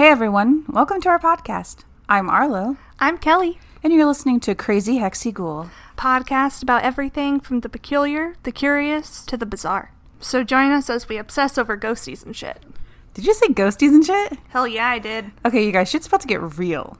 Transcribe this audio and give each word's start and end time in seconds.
Hey 0.00 0.08
everyone, 0.08 0.64
welcome 0.70 0.98
to 1.02 1.10
our 1.10 1.18
podcast. 1.18 1.84
I'm 2.08 2.30
Arlo, 2.30 2.78
I'm 2.98 3.18
Kelly. 3.18 3.58
and 3.82 3.92
you're 3.92 4.06
listening 4.06 4.40
to 4.40 4.54
Crazy 4.54 4.96
Hexy 4.96 5.30
Ghoul. 5.30 5.68
Podcast 5.98 6.62
about 6.62 6.84
everything 6.84 7.38
from 7.38 7.60
the 7.60 7.68
peculiar, 7.68 8.34
the 8.44 8.50
curious, 8.50 9.22
to 9.26 9.36
the 9.36 9.44
bizarre. 9.44 9.92
So 10.18 10.42
join 10.42 10.70
us 10.70 10.88
as 10.88 11.06
we 11.06 11.18
obsess 11.18 11.58
over 11.58 11.76
ghosties 11.76 12.24
and 12.24 12.34
shit. 12.34 12.62
Did 13.12 13.26
you 13.26 13.34
say 13.34 13.48
ghosties 13.48 13.90
and 13.90 14.02
shit? 14.02 14.38
Hell 14.48 14.66
yeah, 14.66 14.88
I 14.88 15.00
did. 15.00 15.32
Okay, 15.44 15.66
you 15.66 15.70
guys, 15.70 15.90
shit's 15.90 16.06
about 16.06 16.22
to 16.22 16.28
get 16.28 16.40
real. 16.58 16.96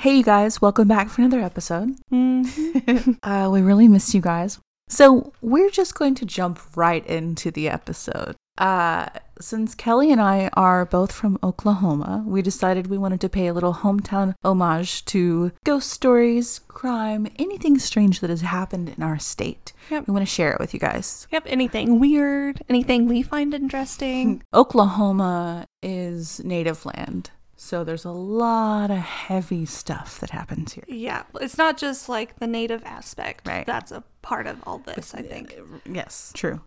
Hey, 0.00 0.16
you 0.16 0.22
guys, 0.22 0.62
welcome 0.62 0.88
back 0.88 1.10
for 1.10 1.20
another 1.20 1.42
episode. 1.42 1.94
uh, 2.10 3.50
we 3.52 3.60
really 3.60 3.86
missed 3.86 4.14
you 4.14 4.22
guys. 4.22 4.58
So, 4.88 5.34
we're 5.42 5.68
just 5.68 5.94
going 5.94 6.14
to 6.14 6.24
jump 6.24 6.58
right 6.74 7.06
into 7.06 7.50
the 7.50 7.68
episode. 7.68 8.34
Uh, 8.56 9.10
since 9.38 9.74
Kelly 9.74 10.10
and 10.10 10.18
I 10.18 10.48
are 10.54 10.86
both 10.86 11.12
from 11.12 11.38
Oklahoma, 11.42 12.24
we 12.26 12.40
decided 12.40 12.86
we 12.86 12.96
wanted 12.96 13.20
to 13.20 13.28
pay 13.28 13.46
a 13.48 13.52
little 13.52 13.74
hometown 13.74 14.34
homage 14.42 15.04
to 15.04 15.52
ghost 15.64 15.90
stories, 15.90 16.60
crime, 16.66 17.26
anything 17.38 17.78
strange 17.78 18.20
that 18.20 18.30
has 18.30 18.40
happened 18.40 18.94
in 18.96 19.02
our 19.02 19.18
state. 19.18 19.74
Yep. 19.90 20.06
We 20.06 20.14
want 20.14 20.26
to 20.26 20.34
share 20.34 20.50
it 20.50 20.60
with 20.60 20.72
you 20.72 20.80
guys. 20.80 21.26
Yep, 21.30 21.42
anything 21.46 22.00
weird, 22.00 22.62
anything 22.70 23.06
we 23.06 23.20
find 23.20 23.52
interesting. 23.52 24.42
Oklahoma 24.54 25.66
is 25.82 26.42
native 26.42 26.86
land, 26.86 27.30
so 27.62 27.84
there's 27.84 28.06
a 28.06 28.10
lot 28.10 28.90
of 28.90 28.96
heavy 28.96 29.66
stuff 29.66 30.18
that 30.20 30.30
happens 30.30 30.72
here. 30.72 30.84
yeah, 30.88 31.24
it's 31.42 31.58
not 31.58 31.76
just 31.76 32.08
like 32.08 32.38
the 32.38 32.46
native 32.46 32.82
aspect. 32.86 33.46
Right. 33.46 33.66
That's 33.66 33.92
a 33.92 34.02
part 34.22 34.46
of 34.46 34.56
all 34.66 34.78
this, 34.78 35.14
I 35.14 35.20
think. 35.20 35.54
Uh, 35.58 35.78
yes, 35.84 36.32
true. 36.34 36.62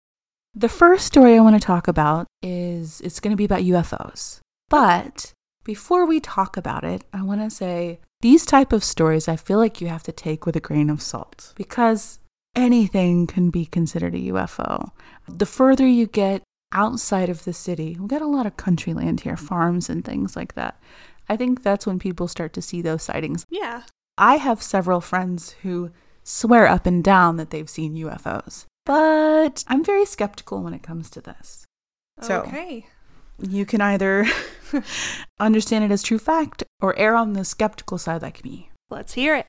The 0.53 0.69
first 0.69 1.07
story 1.07 1.35
I 1.35 1.39
want 1.41 1.59
to 1.59 1.65
talk 1.65 1.87
about 1.87 2.27
is 2.43 3.01
it's 3.01 3.19
going 3.19 3.31
to 3.31 3.35
be 3.35 3.43
about 3.43 3.61
UFOs. 3.61 4.39
But 4.69 5.33
before 5.63 6.05
we 6.05 6.19
talk 6.19 6.57
about 6.57 6.83
it, 6.83 7.03
I 7.11 7.23
want 7.23 7.41
to 7.41 7.49
say 7.49 7.99
these 8.21 8.45
type 8.45 8.71
of 8.71 8.83
stories 8.83 9.27
I 9.27 9.35
feel 9.35 9.57
like 9.57 9.81
you 9.81 9.87
have 9.87 10.03
to 10.03 10.11
take 10.11 10.45
with 10.45 10.55
a 10.55 10.61
grain 10.61 10.91
of 10.91 11.01
salt 11.01 11.53
because 11.55 12.19
anything 12.55 13.25
can 13.25 13.49
be 13.49 13.65
considered 13.65 14.13
a 14.13 14.19
UFO. 14.19 14.91
The 15.27 15.47
further 15.47 15.87
you 15.87 16.05
get 16.05 16.43
outside 16.73 17.29
of 17.29 17.45
the 17.45 17.53
city, 17.53 17.95
We've 17.99 18.09
got 18.09 18.21
a 18.21 18.27
lot 18.27 18.45
of 18.45 18.57
country 18.57 18.93
land 18.93 19.21
here, 19.21 19.37
farms 19.37 19.89
and 19.89 20.03
things 20.03 20.35
like 20.35 20.55
that. 20.55 20.79
I 21.29 21.37
think 21.37 21.63
that's 21.63 21.85
when 21.85 21.99
people 21.99 22.27
start 22.27 22.53
to 22.53 22.61
see 22.61 22.81
those 22.81 23.03
sightings. 23.03 23.45
Yeah. 23.49 23.83
I 24.17 24.35
have 24.35 24.61
several 24.61 25.01
friends 25.01 25.55
who 25.61 25.91
swear 26.23 26.67
up 26.67 26.85
and 26.85 27.03
down 27.03 27.37
that 27.37 27.49
they've 27.49 27.69
seen 27.69 27.95
UFOs, 27.95 28.65
but 28.85 29.63
I'm 29.67 29.83
very 29.83 30.05
skeptical 30.05 30.61
when 30.61 30.73
it 30.73 30.83
comes 30.83 31.09
to 31.11 31.21
this. 31.21 31.65
So 32.21 32.41
okay. 32.41 32.85
you 33.39 33.65
can 33.65 33.81
either 33.81 34.25
understand 35.39 35.85
it 35.85 35.91
as 35.91 36.03
true 36.03 36.19
fact 36.19 36.63
or 36.81 36.97
err 36.97 37.15
on 37.15 37.33
the 37.33 37.45
skeptical 37.45 37.97
side 37.97 38.21
like 38.21 38.43
me. 38.43 38.69
Let's 38.89 39.13
hear 39.13 39.35
it. 39.35 39.47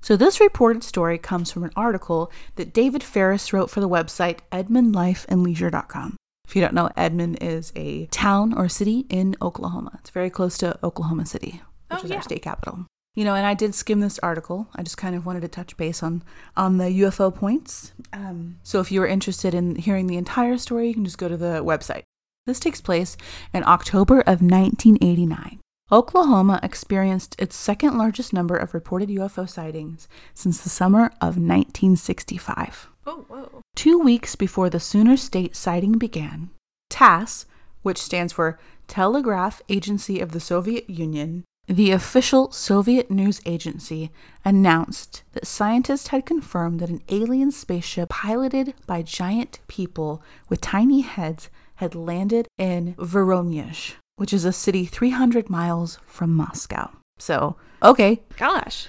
So 0.00 0.16
this 0.16 0.40
reported 0.40 0.84
story 0.84 1.18
comes 1.18 1.50
from 1.50 1.64
an 1.64 1.70
article 1.76 2.30
that 2.56 2.74
David 2.74 3.02
Ferris 3.02 3.52
wrote 3.52 3.70
for 3.70 3.80
the 3.80 3.88
website 3.88 4.40
edmondlifeandleisure.com. 4.52 6.16
If 6.46 6.54
you 6.54 6.60
don't 6.62 6.74
know, 6.74 6.90
Edmond 6.96 7.38
is 7.40 7.72
a 7.74 8.06
town 8.06 8.52
or 8.56 8.68
city 8.68 9.06
in 9.08 9.34
Oklahoma. 9.40 9.92
It's 10.00 10.10
very 10.10 10.30
close 10.30 10.58
to 10.58 10.78
Oklahoma 10.84 11.26
City, 11.26 11.62
which 11.90 12.00
Oh, 12.00 12.04
is 12.04 12.10
yeah. 12.10 12.16
our 12.16 12.22
state 12.22 12.42
capital. 12.42 12.86
You 13.16 13.24
know, 13.24 13.34
and 13.34 13.46
I 13.46 13.54
did 13.54 13.74
skim 13.76 14.00
this 14.00 14.18
article. 14.18 14.66
I 14.74 14.82
just 14.82 14.96
kind 14.96 15.14
of 15.14 15.24
wanted 15.24 15.40
to 15.42 15.48
touch 15.48 15.76
base 15.76 16.02
on 16.02 16.22
on 16.56 16.78
the 16.78 16.86
UFO 17.02 17.32
points. 17.34 17.92
Um, 18.12 18.58
so 18.64 18.80
if 18.80 18.90
you 18.90 19.00
are 19.02 19.06
interested 19.06 19.54
in 19.54 19.76
hearing 19.76 20.06
the 20.08 20.16
entire 20.16 20.58
story, 20.58 20.88
you 20.88 20.94
can 20.94 21.04
just 21.04 21.18
go 21.18 21.28
to 21.28 21.36
the 21.36 21.62
website. 21.64 22.02
This 22.46 22.58
takes 22.60 22.80
place 22.80 23.16
in 23.54 23.62
October 23.64 24.20
of 24.20 24.42
1989. 24.42 25.60
Oklahoma 25.92 26.58
experienced 26.62 27.36
its 27.38 27.54
second 27.56 27.96
largest 27.96 28.32
number 28.32 28.56
of 28.56 28.74
reported 28.74 29.08
UFO 29.10 29.48
sightings 29.48 30.08
since 30.34 30.60
the 30.60 30.68
summer 30.68 31.04
of 31.20 31.36
1965. 31.38 32.88
Oh, 33.06 33.24
whoa. 33.28 33.60
Two 33.76 33.98
weeks 33.98 34.34
before 34.34 34.70
the 34.70 34.80
Sooner 34.80 35.16
State 35.16 35.54
sighting 35.54 35.98
began, 35.98 36.50
TASS, 36.90 37.46
which 37.82 37.98
stands 37.98 38.32
for 38.32 38.58
Telegraph 38.88 39.60
Agency 39.68 40.20
of 40.20 40.32
the 40.32 40.40
Soviet 40.40 40.88
Union, 40.88 41.44
the 41.66 41.90
official 41.90 42.50
Soviet 42.50 43.10
news 43.10 43.40
agency, 43.46 44.10
announced 44.44 45.22
that 45.32 45.46
scientists 45.46 46.08
had 46.08 46.26
confirmed 46.26 46.80
that 46.80 46.90
an 46.90 47.02
alien 47.08 47.50
spaceship 47.50 48.08
piloted 48.10 48.74
by 48.86 49.02
giant 49.02 49.60
people 49.68 50.22
with 50.48 50.60
tiny 50.60 51.00
heads 51.00 51.50
had 51.76 51.94
landed 51.94 52.46
in 52.58 52.94
Voronezh, 52.94 53.94
which 54.16 54.32
is 54.32 54.44
a 54.44 54.52
city 54.52 54.84
300 54.86 55.50
miles 55.50 55.98
from 56.06 56.34
Moscow. 56.34 56.90
So, 57.18 57.56
okay, 57.82 58.22
Gosh. 58.36 58.86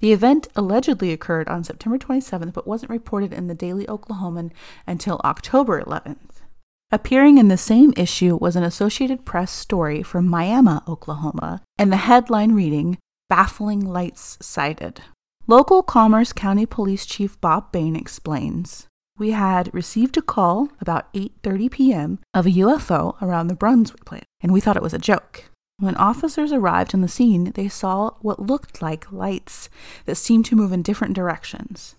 The 0.00 0.12
event 0.12 0.48
allegedly 0.54 1.12
occurred 1.12 1.48
on 1.48 1.64
September 1.64 1.98
27th, 1.98 2.52
but 2.52 2.66
wasn't 2.66 2.90
reported 2.90 3.32
in 3.32 3.46
the 3.46 3.54
Daily 3.54 3.86
Oklahoman 3.86 4.50
until 4.86 5.20
October 5.24 5.82
11th. 5.82 6.42
Appearing 6.92 7.38
in 7.38 7.48
the 7.48 7.56
same 7.56 7.92
issue 7.96 8.36
was 8.36 8.54
an 8.54 8.62
Associated 8.62 9.24
Press 9.24 9.50
story 9.50 10.02
from 10.02 10.28
Miami, 10.28 10.78
Oklahoma, 10.86 11.62
and 11.78 11.90
the 11.90 11.96
headline 11.96 12.52
reading 12.52 12.98
Baffling 13.28 13.80
Lights 13.80 14.38
Sighted. 14.40 15.00
Local 15.46 15.82
Commerce 15.82 16.32
County 16.32 16.66
Police 16.66 17.04
Chief 17.04 17.40
Bob 17.40 17.72
Bain 17.72 17.96
explains, 17.96 18.86
"We 19.18 19.32
had 19.32 19.72
received 19.74 20.16
a 20.16 20.22
call 20.22 20.68
about 20.80 21.12
8:30 21.14 21.68
p.m. 21.70 22.18
of 22.32 22.46
a 22.46 22.50
UFO 22.50 23.16
around 23.20 23.48
the 23.48 23.54
Brunswick 23.54 24.04
plant, 24.04 24.24
and 24.40 24.52
we 24.52 24.60
thought 24.60 24.76
it 24.76 24.82
was 24.82 24.94
a 24.94 24.98
joke. 24.98 25.50
When 25.78 25.96
officers 25.96 26.52
arrived 26.52 26.94
on 26.94 27.00
the 27.00 27.08
scene, 27.08 27.50
they 27.52 27.68
saw 27.68 28.12
what 28.20 28.40
looked 28.40 28.80
like 28.80 29.10
lights 29.10 29.68
that 30.04 30.14
seemed 30.16 30.46
to 30.46 30.56
move 30.56 30.72
in 30.72 30.82
different 30.82 31.14
directions. 31.14 31.96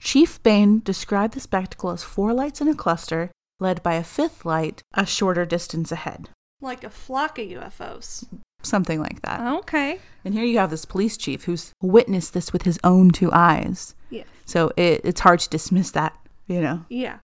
Chief 0.00 0.42
Bain 0.42 0.80
described 0.80 1.34
the 1.34 1.40
spectacle 1.40 1.90
as 1.90 2.02
four 2.02 2.34
lights 2.34 2.60
in 2.60 2.66
a 2.66 2.74
cluster, 2.74 3.30
led 3.60 3.82
by 3.82 3.94
a 3.94 4.02
fifth 4.02 4.44
light 4.44 4.82
a 4.94 5.06
shorter 5.06 5.44
distance 5.44 5.92
ahead. 5.92 6.30
Like 6.60 6.82
a 6.82 6.90
flock 6.90 7.38
of 7.38 7.46
UFOs. 7.46 8.26
Something 8.62 9.00
like 9.00 9.22
that. 9.22 9.40
Okay. 9.60 10.00
And 10.24 10.34
here 10.34 10.44
you 10.44 10.58
have 10.58 10.70
this 10.70 10.84
police 10.84 11.16
chief 11.16 11.44
who's 11.44 11.72
witnessed 11.80 12.34
this 12.34 12.52
with 12.52 12.62
his 12.62 12.78
own 12.82 13.10
two 13.10 13.30
eyes. 13.32 13.94
Yeah. 14.10 14.24
So 14.44 14.72
it, 14.76 15.00
it's 15.04 15.20
hard 15.20 15.40
to 15.40 15.48
dismiss 15.48 15.92
that, 15.92 16.16
you 16.48 16.60
know. 16.60 16.84
Yeah. 16.88 17.18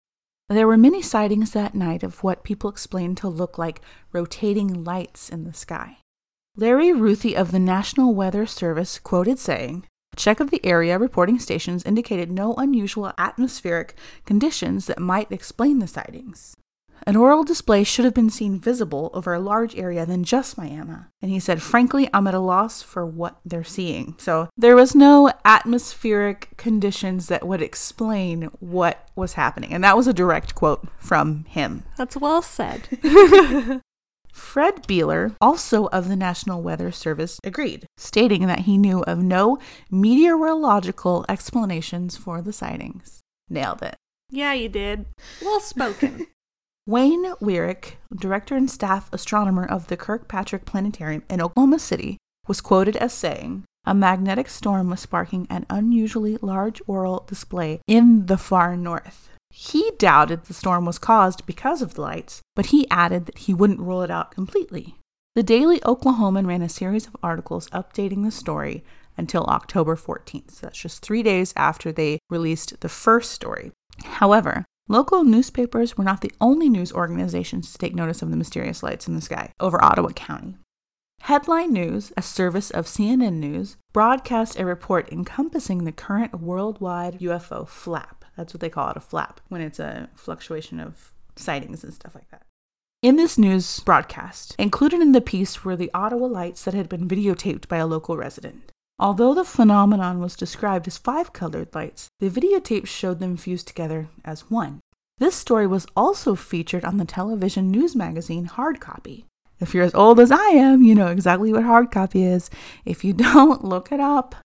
There 0.47 0.67
were 0.67 0.77
many 0.77 1.01
sightings 1.01 1.51
that 1.51 1.73
night 1.73 2.03
of 2.03 2.23
what 2.23 2.43
people 2.43 2.69
explained 2.69 3.17
to 3.17 3.27
look 3.27 3.57
like 3.57 3.81
rotating 4.11 4.83
lights 4.83 5.27
in 5.27 5.43
the 5.43 5.53
sky. 5.53 5.97
Larry 6.55 6.93
Ruthie 6.93 7.35
of 7.35 7.51
the 7.51 7.59
National 7.59 8.13
Weather 8.13 8.45
Service 8.45 8.99
quoted 8.99 9.39
saying, 9.39 9.85
A 10.13 10.15
check 10.15 10.39
of 10.39 10.51
the 10.51 10.63
area 10.63 10.99
reporting 10.99 11.39
stations 11.39 11.83
indicated 11.83 12.31
no 12.31 12.53
unusual 12.53 13.11
atmospheric 13.17 13.95
conditions 14.25 14.85
that 14.85 14.99
might 14.99 15.31
explain 15.31 15.79
the 15.79 15.87
sightings. 15.87 16.55
An 17.07 17.15
auroral 17.15 17.43
display 17.43 17.83
should 17.83 18.05
have 18.05 18.13
been 18.13 18.29
seen 18.29 18.59
visible 18.59 19.11
over 19.13 19.33
a 19.33 19.39
large 19.39 19.75
area 19.75 20.05
than 20.05 20.23
just 20.23 20.57
Miami. 20.57 20.95
And 21.21 21.29
he 21.31 21.39
said, 21.39 21.61
frankly, 21.61 22.09
I'm 22.13 22.27
at 22.27 22.33
a 22.33 22.39
loss 22.39 22.81
for 22.81 23.05
what 23.05 23.39
they're 23.45 23.63
seeing. 23.63 24.15
So 24.17 24.49
there 24.57 24.75
was 24.75 24.95
no 24.95 25.31
atmospheric 25.43 26.49
conditions 26.57 27.27
that 27.27 27.47
would 27.47 27.61
explain 27.61 28.43
what 28.59 29.07
was 29.15 29.33
happening. 29.33 29.71
And 29.73 29.83
that 29.83 29.97
was 29.97 30.07
a 30.07 30.13
direct 30.13 30.55
quote 30.55 30.87
from 30.97 31.45
him. 31.45 31.83
That's 31.97 32.17
well 32.17 32.41
said. 32.41 32.87
Fred 34.33 34.85
Beeler, 34.85 35.33
also 35.39 35.85
of 35.87 36.09
the 36.09 36.15
National 36.17 36.61
Weather 36.61 36.91
Service, 36.91 37.39
agreed, 37.43 37.85
stating 37.97 38.47
that 38.47 38.61
he 38.61 38.77
knew 38.77 39.01
of 39.03 39.19
no 39.23 39.57
meteorological 39.89 41.25
explanations 41.29 42.17
for 42.17 42.41
the 42.41 42.51
sightings. 42.51 43.21
Nailed 43.49 43.81
it. 43.81 43.95
yeah, 44.29 44.51
you 44.53 44.67
did. 44.69 45.05
Well 45.41 45.61
spoken. 45.61 46.27
Wayne 46.87 47.33
Wyrick, 47.41 47.93
director 48.15 48.55
and 48.55 48.69
staff 48.69 49.09
astronomer 49.11 49.65
of 49.65 49.87
the 49.87 49.97
Kirkpatrick 49.97 50.65
Planetarium 50.65 51.23
in 51.31 51.41
Oklahoma 51.41 51.79
City, 51.79 52.17
was 52.47 52.61
quoted 52.61 52.95
as 52.97 53.11
saying, 53.11 53.63
A 53.85 53.95
magnetic 53.95 54.47
storm 54.47 54.91
was 54.91 54.99
sparking 54.99 55.47
an 55.49 55.65
unusually 55.67 56.37
large 56.43 56.83
auroral 56.87 57.25
display 57.27 57.79
in 57.87 58.27
the 58.27 58.37
far 58.37 58.77
north. 58.77 59.29
He 59.49 59.93
doubted 59.97 60.45
the 60.45 60.53
storm 60.53 60.85
was 60.85 60.99
caused 60.99 61.47
because 61.47 61.81
of 61.81 61.95
the 61.95 62.01
lights, 62.01 62.41
but 62.55 62.67
he 62.67 62.87
added 62.91 63.25
that 63.25 63.39
he 63.39 63.53
wouldn't 63.53 63.79
rule 63.79 64.03
it 64.03 64.11
out 64.11 64.29
completely. 64.29 64.95
The 65.33 65.41
Daily 65.41 65.79
Oklahoman 65.79 66.45
ran 66.45 66.61
a 66.61 66.69
series 66.69 67.07
of 67.07 67.17
articles 67.23 67.67
updating 67.69 68.23
the 68.23 68.31
story 68.31 68.83
until 69.17 69.45
October 69.45 69.95
14th. 69.95 70.51
So 70.51 70.67
that's 70.67 70.79
just 70.81 71.01
three 71.01 71.23
days 71.23 71.51
after 71.57 71.91
they 71.91 72.19
released 72.29 72.79
the 72.81 72.89
first 72.89 73.31
story. 73.31 73.71
However, 74.03 74.65
Local 74.87 75.23
newspapers 75.23 75.97
were 75.97 76.03
not 76.03 76.21
the 76.21 76.31
only 76.39 76.69
news 76.69 76.93
organizations 76.93 77.71
to 77.71 77.77
take 77.79 77.95
notice 77.95 78.21
of 78.21 78.29
the 78.29 78.37
mysterious 78.37 78.83
lights 78.83 79.07
in 79.07 79.15
the 79.15 79.21
sky 79.21 79.51
over 79.59 79.83
Ottawa 79.83 80.09
County. 80.09 80.57
Headline 81.21 81.73
News, 81.73 82.13
a 82.15 82.21
service 82.21 82.69
of 82.69 82.85
CNN 82.85 83.33
News, 83.33 83.77
broadcast 83.93 84.59
a 84.59 84.65
report 84.65 85.11
encompassing 85.11 85.85
the 85.85 85.91
current 85.91 86.39
worldwide 86.39 87.19
UFO 87.19 87.67
flap. 87.67 88.25
That's 88.37 88.53
what 88.53 88.61
they 88.61 88.69
call 88.69 88.91
it 88.91 88.97
a 88.97 88.99
flap 88.99 89.41
when 89.47 89.61
it's 89.61 89.79
a 89.79 90.07
fluctuation 90.13 90.79
of 90.79 91.13
sightings 91.35 91.83
and 91.83 91.91
stuff 91.91 92.13
like 92.13 92.29
that. 92.29 92.43
In 93.01 93.15
this 93.15 93.39
news 93.39 93.79
broadcast, 93.79 94.55
included 94.59 95.01
in 95.01 95.13
the 95.13 95.21
piece 95.21 95.65
were 95.65 95.75
the 95.75 95.89
Ottawa 95.95 96.27
lights 96.27 96.63
that 96.63 96.75
had 96.75 96.89
been 96.89 97.07
videotaped 97.07 97.67
by 97.67 97.77
a 97.77 97.87
local 97.87 98.17
resident. 98.17 98.71
Although 98.97 99.33
the 99.33 99.43
phenomenon 99.43 100.19
was 100.19 100.35
described 100.35 100.87
as 100.87 100.97
five 100.97 101.33
colored 101.33 101.67
lights, 101.75 102.07
the 102.19 102.29
videotape 102.29 102.87
showed 102.87 103.19
them 103.19 103.35
fused 103.37 103.67
together 103.67 104.07
as 104.23 104.49
one. 104.49 104.79
This 105.17 105.35
story 105.35 105.67
was 105.67 105.85
also 105.95 106.35
featured 106.35 106.85
on 106.85 106.97
the 106.97 107.05
television 107.05 107.71
news 107.71 107.95
magazine 107.95 108.45
Hard 108.45 108.79
Copy. 108.79 109.25
If 109.59 109.73
you're 109.73 109.83
as 109.85 109.95
old 109.95 110.19
as 110.19 110.31
I 110.31 110.47
am, 110.49 110.83
you 110.83 110.95
know 110.95 111.07
exactly 111.07 111.51
what 111.53 111.63
hard 111.63 111.89
copy 111.91 112.23
is. 112.23 112.49
If 112.83 113.03
you 113.05 113.13
don't, 113.27 113.63
look 113.63 113.91
it 113.91 113.99
up. 114.01 114.35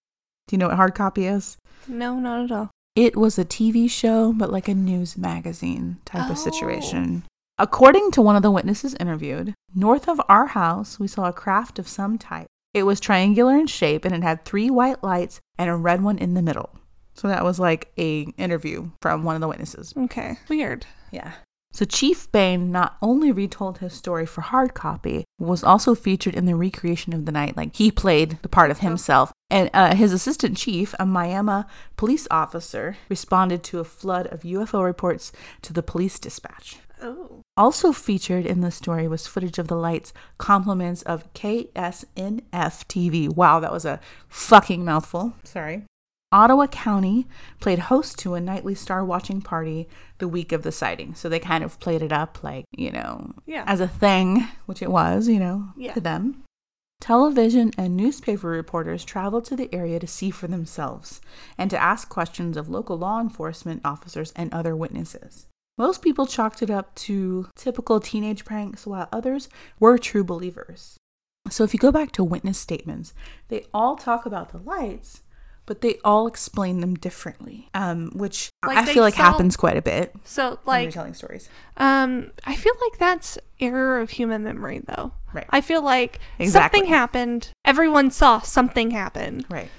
Do 0.47 0.55
you 0.55 0.59
know 0.59 0.69
what 0.69 0.77
hard 0.77 0.95
copy 0.95 1.27
is? 1.27 1.57
No, 1.89 2.19
not 2.21 2.45
at 2.45 2.53
all. 2.53 2.71
It 2.97 3.17
was 3.17 3.39
a 3.39 3.45
TV 3.45 3.89
show, 3.91 4.33
but 4.33 4.53
like 4.53 4.69
a 4.69 4.75
news 4.75 5.17
magazine 5.17 5.99
type 6.05 6.29
Oh. 6.29 6.33
of 6.33 6.39
situation. 6.39 7.25
According 7.59 8.13
to 8.13 8.23
one 8.23 8.37
of 8.37 8.43
the 8.43 8.51
witnesses 8.51 8.95
interviewed, 8.99 9.55
north 9.75 10.09
of 10.09 10.21
our 10.29 10.47
house, 10.47 10.99
we 10.99 11.07
saw 11.09 11.27
a 11.29 11.33
craft 11.33 11.79
of 11.79 11.87
some 11.89 12.17
type. 12.19 12.47
It 12.73 12.85
was 12.85 13.01
triangular 13.01 13.55
in 13.55 13.67
shape 13.67 14.05
and 14.05 14.15
it 14.15 14.23
had 14.23 14.45
three 14.45 14.71
white 14.71 15.03
lights 15.03 15.41
and 15.59 15.69
a 15.69 15.77
red 15.77 16.03
one 16.03 16.19
in 16.19 16.35
the 16.35 16.43
middle. 16.43 16.71
So 17.15 17.29
that 17.29 17.45
was 17.45 17.59
like 17.59 17.93
a 17.99 18.23
interview 18.39 18.91
from 19.03 19.25
one 19.25 19.35
of 19.35 19.41
the 19.41 19.49
witnesses. 19.49 19.93
Okay. 19.97 20.39
Weird. 20.49 20.87
Yeah. 21.11 21.33
So 21.73 21.85
Chief 21.85 22.31
Bain 22.33 22.73
not 22.73 22.97
only 23.01 23.31
retold 23.31 23.79
his 23.79 23.93
story 23.93 24.27
for 24.27 24.41
hard 24.41 24.75
copy, 24.75 25.25
was 25.39 25.63
also 25.63 25.95
featured 25.95 26.35
in 26.35 26.47
the 26.47 26.57
recreation 26.57 27.13
of 27.13 27.27
the 27.27 27.33
night. 27.33 27.57
Like 27.57 27.77
he 27.77 27.93
played 27.93 28.39
the 28.43 28.49
part 28.49 28.73
of 28.73 28.81
himself, 28.81 29.33
and 29.51 29.71
uh, 29.73 29.95
his 29.95 30.13
assistant 30.13 30.57
chief, 30.57 30.95
a 30.99 31.07
Miami 31.07 31.65
police 31.97 32.27
officer, 32.31 32.97
responded 33.09 33.63
to 33.65 33.79
a 33.79 33.85
flood 33.85 34.27
of 34.29 34.43
UFO 34.43 34.85
reports 34.85 35.31
to 35.63 35.73
the 35.73 35.83
police 35.83 36.19
dispatch. 36.19 36.79
Oh. 37.01 37.43
Also 37.61 37.93
featured 37.93 38.47
in 38.47 38.63
the 38.63 38.71
story 38.71 39.07
was 39.07 39.27
footage 39.27 39.59
of 39.59 39.69
the 39.69 39.77
lights, 39.77 40.15
compliments 40.39 41.03
of 41.03 41.31
KSNF 41.35 42.47
TV. 42.49 43.29
Wow, 43.29 43.61
that 43.61 43.71
was 43.71 43.85
a 43.85 44.01
fucking 44.29 44.83
mouthful. 44.83 45.35
Sorry. 45.45 45.83
Ottawa 46.33 46.69
County 46.69 47.27
played 47.61 47.81
host 47.81 48.19
to 48.21 48.33
a 48.33 48.41
nightly 48.41 48.75
star 48.75 49.05
watching 49.05 49.43
party 49.43 49.91
the 50.17 50.27
week 50.27 50.53
of 50.53 50.63
the 50.63 50.73
sighting. 50.73 51.15
So 51.15 51.29
they 51.29 51.39
kind 51.39 51.63
of 51.63 51.79
played 51.81 52.01
it 52.01 52.13
up 52.13 52.43
like, 52.43 52.65
you 52.75 52.91
know, 52.91 53.35
Yeah. 53.45 53.65
as 53.67 53.81
a 53.81 53.89
thing, 53.89 54.49
which 54.65 54.81
it 54.81 54.91
was, 54.91 55.29
you 55.29 55.39
know, 55.39 55.69
Yeah. 55.77 55.93
to 55.93 56.01
them. 56.01 56.43
Television 56.99 57.73
and 57.77 57.95
newspaper 57.95 58.49
reporters 58.49 59.05
traveled 59.05 59.45
to 59.47 59.57
the 59.57 59.69
area 59.75 60.01
to 60.01 60.07
see 60.07 60.31
for 60.31 60.47
themselves 60.47 61.21
and 61.59 61.69
to 61.71 61.83
ask 61.83 62.09
questions 62.09 62.57
of 62.57 62.71
local 62.71 62.97
law 62.97 63.21
enforcement 63.21 63.83
officers 63.85 64.33
and 64.35 64.51
other 64.55 64.75
witnesses. 64.75 65.47
Most 65.81 66.03
people 66.03 66.27
chalked 66.27 66.61
it 66.63 66.71
up 66.71 66.95
to 67.07 67.49
typical 67.57 68.01
teenage 68.01 68.45
pranks, 68.45 68.87
while 68.87 69.09
others 69.11 69.49
were 69.79 69.97
true 69.97 70.23
believers. 70.23 70.99
So 71.49 71.65
if 71.65 71.73
you 71.73 71.81
go 71.81 71.91
back 71.91 72.13
to 72.13 72.23
witness 72.23 72.59
statements, 72.59 73.15
they 73.49 73.65
all 73.73 73.97
talk 73.97 74.27
about 74.27 74.51
the 74.51 74.59
lights, 74.59 75.23
but 75.65 75.81
they 75.81 75.97
all 76.05 76.27
explain 76.27 76.81
them 76.81 76.97
differently, 76.97 77.71
um, 77.73 78.11
which 78.15 78.51
Like 78.67 78.77
I 78.77 78.85
feel 78.93 79.03
like 79.03 79.15
happens 79.15 79.57
quite 79.57 79.79
a 79.79 79.83
bit 79.83 80.15
So 80.23 80.59
when 80.65 80.81
you're 80.83 80.87
like 80.89 80.93
telling 80.95 81.15
stories. 81.15 81.49
um 81.79 82.31
I 82.45 82.57
feel 82.57 82.75
like 82.83 82.99
that's 82.99 83.39
error 83.59 84.01
of 84.01 84.11
human 84.11 84.45
memory 84.45 84.83
though. 84.85 85.13
Right. 85.33 85.47
I 85.49 85.63
feel 85.63 85.81
like 85.81 86.21
Exactly. 86.39 86.81
something 86.81 86.93
happened, 86.93 87.53
everyone 87.65 88.11
saw 88.11 88.41
something 88.43 88.91
happen, 88.91 89.47
Right, 89.49 89.71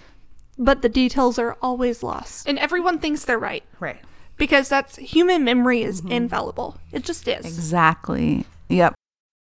but 0.57 0.81
the 0.81 0.89
details 0.89 1.38
are 1.38 1.57
always 1.62 2.01
lost. 2.01 2.48
And 2.50 2.57
everyone 2.57 2.98
thinks 2.98 3.24
they're 3.24 3.38
right 3.38 3.63
right. 3.80 4.00
Because 4.41 4.67
that's 4.69 4.95
human 4.97 5.43
memory 5.43 5.83
is 5.83 6.01
Mm-hmm. 6.01 6.13
infallible. 6.13 6.75
It 6.91 7.03
just 7.03 7.27
is. 7.27 7.45
Exactly. 7.45 8.45
Yep. 8.69 8.95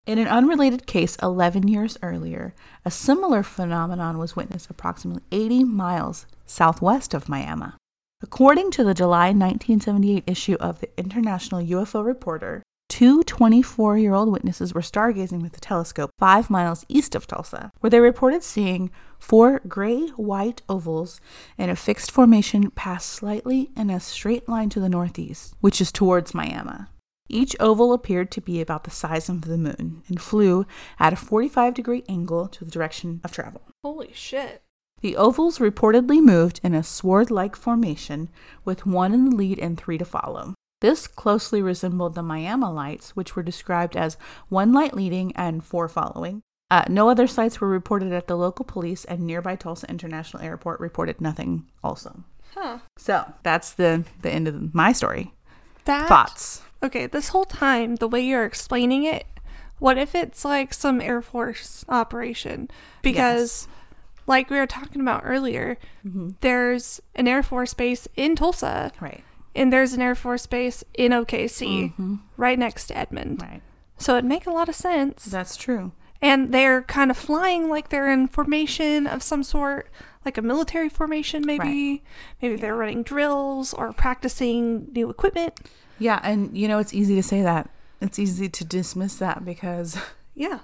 In 0.07 0.17
an 0.17 0.27
unrelated 0.27 0.87
case 0.87 1.15
11 1.21 1.67
years 1.67 1.95
earlier, 2.01 2.55
a 2.83 2.89
similar 2.89 3.43
phenomenon 3.43 4.17
was 4.17 4.35
witnessed 4.35 4.67
approximately 4.71 5.21
80 5.31 5.63
miles 5.65 6.25
southwest 6.47 7.13
of 7.13 7.29
Miami. 7.29 7.67
According 8.23 8.71
to 8.71 8.83
the 8.83 8.95
July 8.95 9.27
1978 9.27 10.23
issue 10.25 10.57
of 10.59 10.79
the 10.79 10.89
International 10.97 11.61
UFO 11.61 12.03
Reporter, 12.03 12.63
two 12.89 13.23
24 13.23 13.97
year 13.97 14.13
old 14.13 14.29
witnesses 14.29 14.73
were 14.73 14.81
stargazing 14.81 15.41
with 15.41 15.55
a 15.55 15.61
telescope 15.61 16.09
five 16.19 16.49
miles 16.49 16.85
east 16.89 17.15
of 17.15 17.27
Tulsa, 17.27 17.71
where 17.79 17.89
they 17.89 17.99
reported 17.99 18.43
seeing 18.43 18.91
four 19.19 19.61
gray 19.67 20.07
white 20.09 20.61
ovals 20.67 21.21
in 21.57 21.69
a 21.69 21.75
fixed 21.75 22.11
formation 22.11 22.71
pass 22.71 23.05
slightly 23.05 23.71
in 23.77 23.89
a 23.89 23.99
straight 23.99 24.49
line 24.49 24.69
to 24.69 24.79
the 24.79 24.89
northeast, 24.89 25.53
which 25.61 25.79
is 25.79 25.91
towards 25.91 26.33
Miami. 26.33 26.85
Each 27.29 27.55
oval 27.59 27.93
appeared 27.93 28.31
to 28.31 28.41
be 28.41 28.59
about 28.59 28.85
the 28.85 28.91
size 28.91 29.29
of 29.29 29.41
the 29.41 29.57
moon 29.57 30.01
and 30.07 30.19
flew 30.19 30.65
at 30.99 31.13
a 31.13 31.15
45 31.15 31.75
degree 31.75 32.03
angle 32.09 32.47
to 32.47 32.65
the 32.65 32.71
direction 32.71 33.21
of 33.23 33.31
travel. 33.31 33.61
Holy 33.83 34.11
shit. 34.13 34.63
The 35.01 35.15
ovals 35.15 35.59
reportedly 35.59 36.21
moved 36.21 36.59
in 36.63 36.73
a 36.73 36.83
sword 36.83 37.31
like 37.31 37.55
formation, 37.55 38.29
with 38.65 38.85
one 38.85 39.13
in 39.13 39.29
the 39.29 39.35
lead 39.35 39.59
and 39.59 39.77
three 39.77 39.97
to 39.97 40.03
follow. 40.03 40.55
This 40.81 41.07
closely 41.07 41.61
resembled 41.61 42.15
the 42.15 42.23
Miami 42.23 42.67
lights, 42.67 43.15
which 43.15 43.35
were 43.35 43.43
described 43.43 43.97
as 43.97 44.17
one 44.47 44.71
light 44.71 44.93
leading 44.93 45.35
and 45.35 45.63
four 45.63 45.87
following. 45.89 46.41
Uh, 46.71 46.83
no 46.87 47.09
other 47.09 47.27
sights 47.27 47.59
were 47.59 47.67
reported 47.67 48.13
at 48.13 48.27
the 48.27 48.35
local 48.37 48.63
police, 48.63 49.03
and 49.05 49.21
nearby 49.21 49.55
Tulsa 49.55 49.89
International 49.89 50.41
Airport 50.43 50.79
reported 50.79 51.19
nothing 51.19 51.65
also. 51.83 52.23
Huh. 52.55 52.79
So 52.97 53.33
that's 53.43 53.73
the, 53.73 54.05
the 54.21 54.29
end 54.31 54.47
of 54.47 54.73
my 54.73 54.91
story. 54.91 55.33
That 55.85 56.07
Thoughts? 56.07 56.61
Okay, 56.83 57.07
this 57.07 57.29
whole 57.29 57.45
time, 57.45 57.95
the 57.95 58.07
way 58.07 58.21
you're 58.21 58.45
explaining 58.45 59.03
it, 59.03 59.25
what 59.79 59.97
if 59.97 60.13
it's 60.15 60.45
like 60.45 60.73
some 60.73 61.01
Air 61.01 61.21
Force 61.21 61.83
operation? 61.89 62.69
Because, 63.01 63.67
like 64.27 64.49
we 64.49 64.57
were 64.57 64.67
talking 64.67 65.01
about 65.01 65.23
earlier, 65.25 65.77
Mm-hmm. 66.05 66.29
there's 66.41 67.01
an 67.15 67.27
Air 67.27 67.43
Force 67.43 67.73
base 67.73 68.07
in 68.15 68.35
Tulsa, 68.35 68.91
Right. 69.01 69.23
And 69.55 69.71
there's 69.73 69.93
an 69.93 70.01
Air 70.01 70.15
Force 70.15 70.45
base 70.45 70.83
in 70.93 71.11
OKC, 71.11 72.19
right 72.37 72.59
next 72.59 72.87
to 72.87 72.97
Edmond. 72.97 73.39
Mm-hmm. 73.39 73.51
Right. 73.51 73.61
So 73.97 74.13
it'd 74.13 74.25
make 74.25 74.45
a 74.47 74.51
lot 74.51 74.69
of 74.69 74.75
sense. 74.75 75.25
That's 75.25 75.55
true. 75.57 75.91
and 76.21 76.53
they're 76.53 76.81
kind 76.83 77.11
of 77.11 77.17
flying 77.17 77.69
like 77.69 77.89
they're 77.89 78.11
in 78.11 78.27
formation 78.27 79.07
of 79.07 79.21
some 79.23 79.43
sort, 79.43 79.89
like 80.25 80.37
a 80.37 80.41
military 80.41 80.89
formation, 80.89 81.43
maybe. 81.45 82.03
Maybe 82.41 82.55
they're 82.55 82.75
running 82.75 83.03
drills 83.03 83.73
or 83.73 83.93
practicing 83.93 84.87
new 84.93 85.09
equipment. 85.09 85.59
Yeah, 85.97 86.19
and 86.23 86.57
you 86.57 86.67
know, 86.67 86.79
it's 86.79 86.93
easy 86.93 87.15
to 87.15 87.23
say 87.23 87.41
that. 87.41 87.69
It's 88.01 88.19
easy 88.19 88.47
to 88.47 88.63
dismiss 88.65 89.15
that 89.17 89.43
because 89.43 89.97
Yeah. 90.39 90.59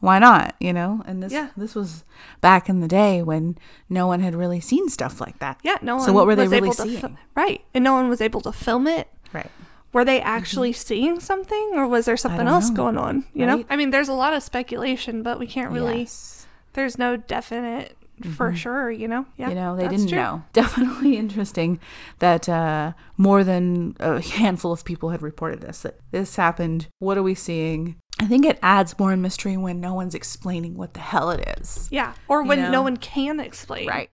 why 0.00 0.18
not, 0.18 0.54
you 0.60 0.72
know? 0.72 1.02
And 1.06 1.22
this 1.22 1.30
Yeah. 1.32 1.48
this 1.56 1.74
was 1.74 2.04
back 2.40 2.68
in 2.70 2.80
the 2.80 2.88
day 2.88 3.22
when 3.22 3.58
no 3.90 4.06
one 4.06 4.20
had 4.20 4.34
really 4.34 4.58
seen 4.60 4.88
stuff 4.88 5.20
like 5.20 5.38
that. 5.40 5.58
Yeah, 5.62 5.76
no 5.82 5.96
one. 5.96 6.06
So 6.06 6.12
what 6.12 6.26
were 6.26 6.34
they 6.34 6.48
really 6.48 6.72
seeing? 6.72 7.00
fil- 7.00 7.16
right, 7.36 7.60
and 7.74 7.84
no 7.84 7.92
one 7.92 8.08
was 8.08 8.20
able 8.22 8.40
to 8.42 8.52
film 8.52 8.86
it. 8.86 9.08
Right. 9.32 9.50
Were 9.92 10.04
they 10.04 10.20
actually 10.20 10.72
seeing 10.72 11.20
something, 11.20 11.72
or 11.74 11.86
was 11.86 12.06
there 12.06 12.16
something 12.16 12.46
else 12.46 12.70
know. 12.70 12.76
going 12.76 12.96
on? 12.96 13.24
You 13.34 13.44
know, 13.44 13.64
I 13.68 13.76
mean, 13.76 13.90
there's 13.90 14.08
a 14.08 14.14
lot 14.14 14.32
of 14.32 14.42
speculation, 14.42 15.22
but 15.22 15.38
we 15.38 15.46
can't 15.46 15.70
really. 15.70 16.00
Yes. 16.00 16.46
There's 16.72 16.96
no 16.96 17.16
definite 17.16 17.96
for 18.36 18.54
sure. 18.54 18.90
You 18.90 19.08
know, 19.08 19.26
yeah, 19.36 19.48
you 19.48 19.54
know, 19.56 19.76
they 19.76 19.88
didn't 19.88 20.08
true. 20.08 20.18
know. 20.18 20.44
Definitely 20.52 21.16
interesting 21.16 21.80
that 22.20 22.48
uh, 22.48 22.92
more 23.16 23.42
than 23.44 23.96
a 24.00 24.20
handful 24.40 24.72
of 24.72 24.84
people 24.84 25.10
had 25.10 25.20
reported 25.22 25.60
this. 25.60 25.82
That 25.82 25.98
this 26.12 26.36
happened. 26.36 26.86
What 27.00 27.18
are 27.18 27.22
we 27.22 27.34
seeing? 27.34 27.96
I 28.20 28.26
think 28.26 28.44
it 28.44 28.58
adds 28.62 28.98
more 28.98 29.16
mystery 29.16 29.56
when 29.56 29.80
no 29.80 29.94
one's 29.94 30.14
explaining 30.14 30.76
what 30.76 30.92
the 30.94 31.00
hell 31.00 31.30
it 31.30 31.58
is. 31.58 31.88
Yeah, 31.90 32.12
or 32.28 32.42
You 32.42 32.48
when 32.48 32.60
know? 32.60 32.70
no 32.70 32.82
one 32.82 32.98
can 32.98 33.40
explain. 33.40 33.88
Right. 33.88 34.10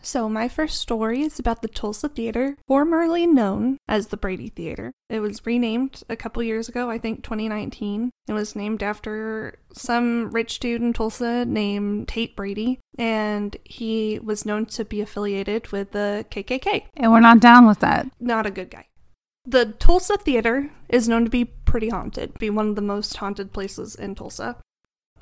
So, 0.00 0.28
my 0.28 0.48
first 0.48 0.78
story 0.80 1.22
is 1.22 1.38
about 1.40 1.60
the 1.62 1.66
Tulsa 1.68 2.08
Theater, 2.08 2.56
formerly 2.68 3.26
known 3.26 3.78
as 3.88 4.08
the 4.08 4.16
Brady 4.16 4.48
Theater. 4.48 4.92
It 5.10 5.18
was 5.20 5.44
renamed 5.44 6.02
a 6.08 6.14
couple 6.16 6.40
years 6.42 6.68
ago, 6.68 6.88
I 6.88 6.98
think 6.98 7.24
2019. 7.24 8.10
It 8.28 8.32
was 8.32 8.54
named 8.54 8.82
after 8.82 9.58
some 9.72 10.30
rich 10.30 10.60
dude 10.60 10.82
in 10.82 10.92
Tulsa 10.92 11.44
named 11.44 12.06
Tate 12.08 12.36
Brady, 12.36 12.78
and 12.96 13.56
he 13.64 14.20
was 14.22 14.46
known 14.46 14.66
to 14.66 14.84
be 14.84 15.00
affiliated 15.00 15.72
with 15.72 15.90
the 15.90 16.24
KKK. 16.30 16.84
And 16.96 17.10
we're 17.10 17.18
not 17.20 17.40
down 17.40 17.66
with 17.66 17.80
that. 17.80 18.08
Not 18.20 18.46
a 18.46 18.50
good 18.52 18.70
guy. 18.70 18.86
The 19.44 19.64
Tulsa 19.78 20.16
Theater 20.18 20.70
is 20.88 21.08
known 21.08 21.24
to 21.24 21.30
be 21.30 21.44
pretty 21.68 21.90
haunted, 21.90 22.32
be 22.38 22.48
one 22.48 22.70
of 22.70 22.76
the 22.76 22.82
most 22.82 23.14
haunted 23.18 23.52
places 23.52 23.94
in 23.94 24.14
Tulsa 24.14 24.56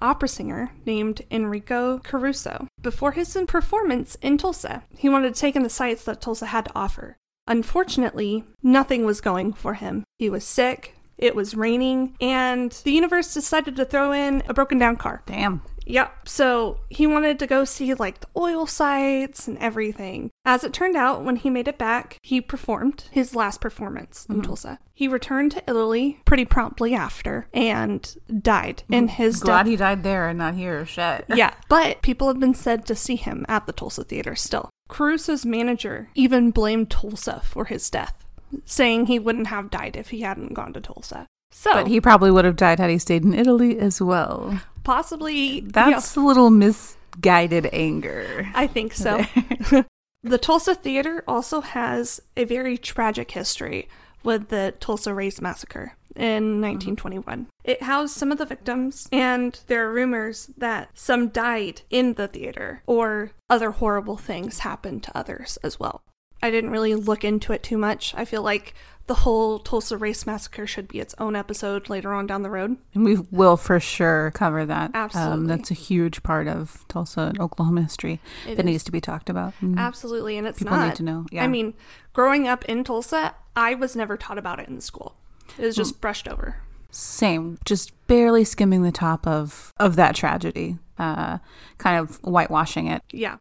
opera 0.00 0.28
singer 0.28 0.72
named 0.84 1.22
Enrico 1.30 1.98
Caruso. 1.98 2.68
Before 2.80 3.12
his 3.12 3.36
performance 3.48 4.16
in 4.22 4.38
Tulsa, 4.38 4.84
he 4.96 5.08
wanted 5.08 5.34
to 5.34 5.40
take 5.40 5.56
in 5.56 5.62
the 5.62 5.70
sights 5.70 6.04
that 6.04 6.20
Tulsa 6.20 6.46
had 6.46 6.66
to 6.66 6.72
offer. 6.74 7.16
Unfortunately, 7.46 8.44
nothing 8.62 9.04
was 9.04 9.20
going 9.20 9.52
for 9.52 9.74
him. 9.74 10.04
He 10.18 10.30
was 10.30 10.44
sick, 10.44 10.94
it 11.18 11.34
was 11.34 11.54
raining, 11.54 12.14
and 12.20 12.70
the 12.84 12.92
universe 12.92 13.32
decided 13.32 13.74
to 13.76 13.84
throw 13.84 14.12
in 14.12 14.42
a 14.48 14.54
broken 14.54 14.78
down 14.78 14.96
car. 14.96 15.22
Damn. 15.26 15.62
Yep. 15.86 16.28
So 16.28 16.80
he 16.88 17.06
wanted 17.06 17.38
to 17.38 17.46
go 17.46 17.64
see 17.64 17.94
like 17.94 18.20
the 18.20 18.28
oil 18.36 18.66
sites 18.66 19.48
and 19.48 19.56
everything. 19.58 20.30
As 20.44 20.64
it 20.64 20.72
turned 20.72 20.96
out, 20.96 21.24
when 21.24 21.36
he 21.36 21.48
made 21.48 21.68
it 21.68 21.78
back, 21.78 22.18
he 22.22 22.40
performed 22.40 23.04
his 23.10 23.34
last 23.34 23.60
performance 23.60 24.26
in 24.28 24.36
mm-hmm. 24.36 24.44
Tulsa. 24.44 24.78
He 24.92 25.08
returned 25.08 25.52
to 25.52 25.62
Italy 25.68 26.20
pretty 26.24 26.44
promptly 26.44 26.94
after 26.94 27.48
and 27.54 28.16
died 28.42 28.82
in 28.90 29.06
mm-hmm. 29.06 29.14
his 29.16 29.40
Glad 29.40 29.64
death. 29.64 29.70
he 29.70 29.76
died 29.76 30.02
there 30.02 30.28
and 30.28 30.38
not 30.38 30.54
here. 30.54 30.84
Shit. 30.84 31.24
Yeah, 31.36 31.52
but 31.68 32.00
people 32.00 32.28
have 32.28 32.40
been 32.40 32.54
said 32.54 32.86
to 32.86 32.94
see 32.94 33.16
him 33.16 33.44
at 33.46 33.66
the 33.66 33.72
Tulsa 33.72 34.04
Theater 34.04 34.34
still. 34.34 34.70
Caruso's 34.88 35.44
manager 35.44 36.08
even 36.14 36.50
blamed 36.50 36.90
Tulsa 36.90 37.42
for 37.44 37.66
his 37.66 37.90
death, 37.90 38.24
saying 38.64 39.06
he 39.06 39.18
wouldn't 39.18 39.48
have 39.48 39.70
died 39.70 39.96
if 39.96 40.10
he 40.10 40.22
hadn't 40.22 40.54
gone 40.54 40.72
to 40.72 40.80
Tulsa. 40.80 41.26
So, 41.50 41.72
But 41.72 41.88
he 41.88 42.00
probably 42.00 42.30
would 42.30 42.44
have 42.44 42.56
died 42.56 42.78
had 42.78 42.90
he 42.90 42.98
stayed 42.98 43.24
in 43.24 43.34
Italy 43.34 43.78
as 43.78 44.00
well. 44.00 44.60
possibly 44.84 45.60
That's 45.60 46.16
a 46.16 46.20
little 46.20 46.50
misguided 46.50 47.68
anger. 47.72 48.48
I 48.54 48.66
think 48.66 48.94
so. 48.94 49.24
the 50.22 50.38
Tulsa 50.38 50.74
Theater 50.74 51.24
also 51.26 51.60
has 51.60 52.20
a 52.36 52.44
very 52.44 52.78
tragic 52.78 53.30
history 53.30 53.88
with 54.22 54.48
the 54.48 54.74
Tulsa 54.80 55.14
Race 55.14 55.40
Massacre 55.40 55.96
in 56.14 56.60
mm-hmm. 56.60 56.62
1921. 56.62 57.46
It 57.64 57.82
housed 57.82 58.14
some 58.14 58.32
of 58.32 58.38
the 58.38 58.46
victims, 58.46 59.08
and 59.12 59.58
there 59.66 59.86
are 59.86 59.92
rumors 59.92 60.50
that 60.56 60.90
some 60.94 61.28
died 61.28 61.82
in 61.90 62.14
the 62.14 62.28
theater 62.28 62.82
or 62.86 63.30
other 63.48 63.70
horrible 63.72 64.16
things 64.16 64.60
happened 64.60 65.02
to 65.04 65.16
others 65.16 65.58
as 65.62 65.78
well. 65.78 66.02
I 66.42 66.50
didn't 66.50 66.70
really 66.70 66.94
look 66.94 67.24
into 67.24 67.52
it 67.52 67.62
too 67.62 67.78
much. 67.78 68.14
I 68.16 68.24
feel 68.24 68.42
like 68.42 68.74
the 69.06 69.14
whole 69.14 69.58
Tulsa 69.60 69.96
Race 69.96 70.26
Massacre 70.26 70.66
should 70.66 70.88
be 70.88 70.98
its 70.98 71.14
own 71.18 71.36
episode 71.36 71.88
later 71.88 72.12
on 72.12 72.26
down 72.26 72.42
the 72.42 72.50
road. 72.50 72.76
And 72.92 73.04
we 73.04 73.16
will 73.30 73.56
for 73.56 73.78
sure 73.78 74.32
cover 74.32 74.66
that. 74.66 74.90
Absolutely. 74.94 75.32
Um, 75.34 75.46
that's 75.46 75.70
a 75.70 75.74
huge 75.74 76.22
part 76.24 76.48
of 76.48 76.84
Tulsa 76.88 77.20
and 77.20 77.40
Oklahoma 77.40 77.82
history 77.82 78.20
It 78.46 78.56
that 78.56 78.62
is. 78.62 78.66
needs 78.66 78.84
to 78.84 78.92
be 78.92 79.00
talked 79.00 79.30
about. 79.30 79.54
Mm. 79.62 79.78
Absolutely, 79.78 80.36
and 80.36 80.46
it's 80.46 80.58
People 80.58 80.76
not. 80.76 80.86
need 80.88 80.96
to 80.96 81.02
know, 81.04 81.24
yeah. 81.30 81.44
I 81.44 81.46
mean, 81.46 81.74
growing 82.12 82.48
up 82.48 82.64
in 82.64 82.82
Tulsa, 82.82 83.34
I 83.54 83.74
was 83.74 83.94
never 83.94 84.16
taught 84.16 84.38
about 84.38 84.58
it 84.58 84.68
in 84.68 84.80
school. 84.80 85.14
It 85.56 85.64
was 85.64 85.76
just 85.76 86.00
brushed 86.00 86.26
over. 86.26 86.56
Same, 86.90 87.58
just 87.64 87.92
barely 88.08 88.42
skimming 88.44 88.82
the 88.82 88.90
top 88.92 89.26
of 89.26 89.72
of 89.78 89.96
that 89.96 90.14
tragedy, 90.16 90.78
uh, 90.98 91.38
kind 91.78 91.98
of 92.00 92.16
whitewashing 92.22 92.88
it. 92.88 93.02
Yeah. 93.12 93.36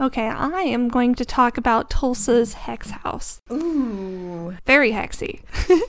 Okay, 0.00 0.26
I 0.26 0.62
am 0.62 0.88
going 0.88 1.14
to 1.16 1.26
talk 1.26 1.58
about 1.58 1.90
Tulsa's 1.90 2.54
Hex 2.54 2.90
House. 2.90 3.42
Ooh, 3.52 4.56
Very 4.64 4.92
hexy. 4.92 5.42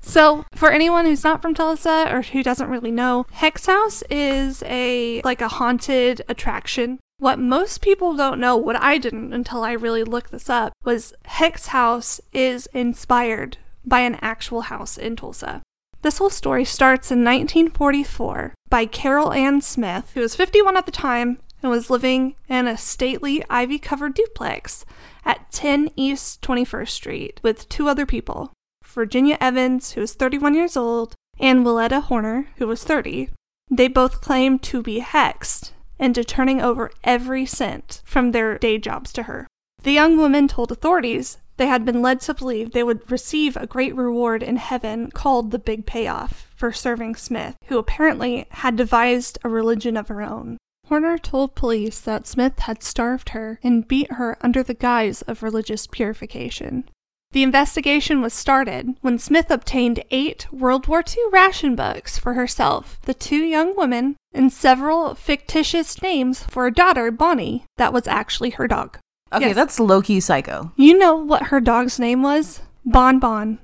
so, 0.00 0.44
for 0.54 0.70
anyone 0.70 1.04
who's 1.04 1.24
not 1.24 1.42
from 1.42 1.52
Tulsa 1.52 2.06
or 2.14 2.22
who 2.22 2.44
doesn't 2.44 2.70
really 2.70 2.92
know, 2.92 3.26
Hex 3.32 3.66
House 3.66 4.04
is 4.08 4.62
a 4.66 5.20
like 5.22 5.40
a 5.40 5.48
haunted 5.48 6.22
attraction. 6.28 7.00
What 7.18 7.40
most 7.40 7.80
people 7.80 8.14
don't 8.14 8.38
know, 8.38 8.56
what 8.56 8.76
I 8.80 8.98
didn't 8.98 9.32
until 9.32 9.64
I 9.64 9.72
really 9.72 10.04
looked 10.04 10.30
this 10.30 10.48
up, 10.48 10.72
was 10.84 11.12
Hex 11.24 11.68
House 11.68 12.20
is 12.32 12.68
inspired 12.72 13.56
by 13.84 14.00
an 14.00 14.16
actual 14.20 14.62
house 14.62 14.96
in 14.96 15.16
Tulsa. 15.16 15.60
This 16.02 16.18
whole 16.18 16.30
story 16.30 16.64
starts 16.64 17.10
in 17.10 17.24
1944 17.24 18.54
by 18.68 18.86
Carol 18.86 19.32
Ann 19.32 19.60
Smith, 19.60 20.12
who 20.14 20.20
was 20.20 20.36
51 20.36 20.76
at 20.76 20.86
the 20.86 20.92
time 20.92 21.38
and 21.64 21.70
was 21.70 21.88
living 21.88 22.36
in 22.46 22.68
a 22.68 22.76
stately 22.76 23.42
ivy 23.48 23.78
covered 23.78 24.12
duplex 24.12 24.84
at 25.24 25.50
10 25.50 25.88
East 25.96 26.42
21st 26.42 26.90
Street 26.90 27.40
with 27.42 27.68
two 27.70 27.88
other 27.88 28.04
people 28.04 28.52
Virginia 28.84 29.38
Evans, 29.40 29.92
who 29.92 30.02
was 30.02 30.12
31 30.12 30.54
years 30.54 30.76
old, 30.76 31.14
and 31.40 31.64
Willetta 31.64 32.02
Horner, 32.02 32.48
who 32.58 32.66
was 32.66 32.84
30. 32.84 33.30
They 33.70 33.88
both 33.88 34.20
claimed 34.20 34.62
to 34.64 34.82
be 34.82 35.00
hexed 35.00 35.72
into 35.98 36.22
turning 36.22 36.60
over 36.60 36.90
every 37.02 37.46
cent 37.46 38.02
from 38.04 38.30
their 38.30 38.58
day 38.58 38.76
jobs 38.76 39.10
to 39.14 39.22
her. 39.22 39.48
The 39.82 39.92
young 39.92 40.18
woman 40.18 40.46
told 40.48 40.70
authorities 40.70 41.38
they 41.56 41.66
had 41.66 41.84
been 41.86 42.02
led 42.02 42.20
to 42.22 42.34
believe 42.34 42.72
they 42.72 42.82
would 42.82 43.10
receive 43.10 43.56
a 43.56 43.66
great 43.66 43.96
reward 43.96 44.42
in 44.42 44.56
heaven 44.56 45.10
called 45.10 45.50
the 45.50 45.58
Big 45.58 45.86
Payoff 45.86 46.52
for 46.54 46.72
serving 46.72 47.14
Smith, 47.14 47.56
who 47.66 47.78
apparently 47.78 48.46
had 48.50 48.76
devised 48.76 49.38
a 49.42 49.48
religion 49.48 49.96
of 49.96 50.08
her 50.08 50.20
own. 50.20 50.58
Horner 50.88 51.18
told 51.18 51.54
police 51.54 51.98
that 52.00 52.26
Smith 52.26 52.58
had 52.60 52.82
starved 52.82 53.30
her 53.30 53.58
and 53.62 53.88
beat 53.88 54.12
her 54.12 54.36
under 54.40 54.62
the 54.62 54.74
guise 54.74 55.22
of 55.22 55.42
religious 55.42 55.86
purification. 55.86 56.84
The 57.32 57.42
investigation 57.42 58.20
was 58.20 58.32
started 58.32 58.94
when 59.00 59.18
Smith 59.18 59.50
obtained 59.50 60.04
eight 60.10 60.46
World 60.52 60.86
War 60.86 61.00
II 61.06 61.22
ration 61.32 61.74
books 61.74 62.16
for 62.18 62.34
herself, 62.34 62.98
the 63.02 63.14
two 63.14 63.38
young 63.44 63.74
women, 63.76 64.14
and 64.32 64.52
several 64.52 65.14
fictitious 65.16 66.00
names 66.00 66.44
for 66.44 66.66
a 66.66 66.72
daughter, 66.72 67.10
Bonnie, 67.10 67.64
that 67.76 67.92
was 67.92 68.06
actually 68.06 68.50
her 68.50 68.68
dog. 68.68 68.98
okay, 69.32 69.46
Yes. 69.48 69.56
that's 69.56 69.80
low 69.80 70.00
key 70.00 70.20
psycho. 70.20 70.70
You 70.76 70.96
know 70.96 71.16
what 71.16 71.44
her 71.44 71.60
dog's 71.60 71.98
name 71.98 72.22
was? 72.22 72.60
Bon 72.84 73.18
Bon. 73.18 73.58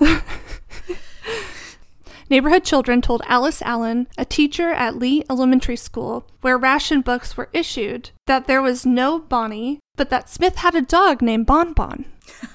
Neighborhood 2.30 2.64
children 2.64 3.02
told 3.02 3.22
Alice 3.26 3.60
Allen, 3.62 4.08
a 4.16 4.24
teacher 4.24 4.70
at 4.72 4.96
Lee 4.96 5.24
Elementary 5.28 5.76
School, 5.76 6.26
where 6.40 6.56
ration 6.56 7.00
books 7.02 7.36
were 7.36 7.50
issued, 7.52 8.10
that 8.26 8.46
there 8.46 8.62
was 8.62 8.86
no 8.86 9.18
Bonnie, 9.18 9.78
but 9.96 10.10
that 10.10 10.30
Smith 10.30 10.56
had 10.56 10.74
a 10.74 10.82
dog 10.82 11.20
named 11.20 11.46
Bon 11.46 11.72
Bon. 11.72 12.06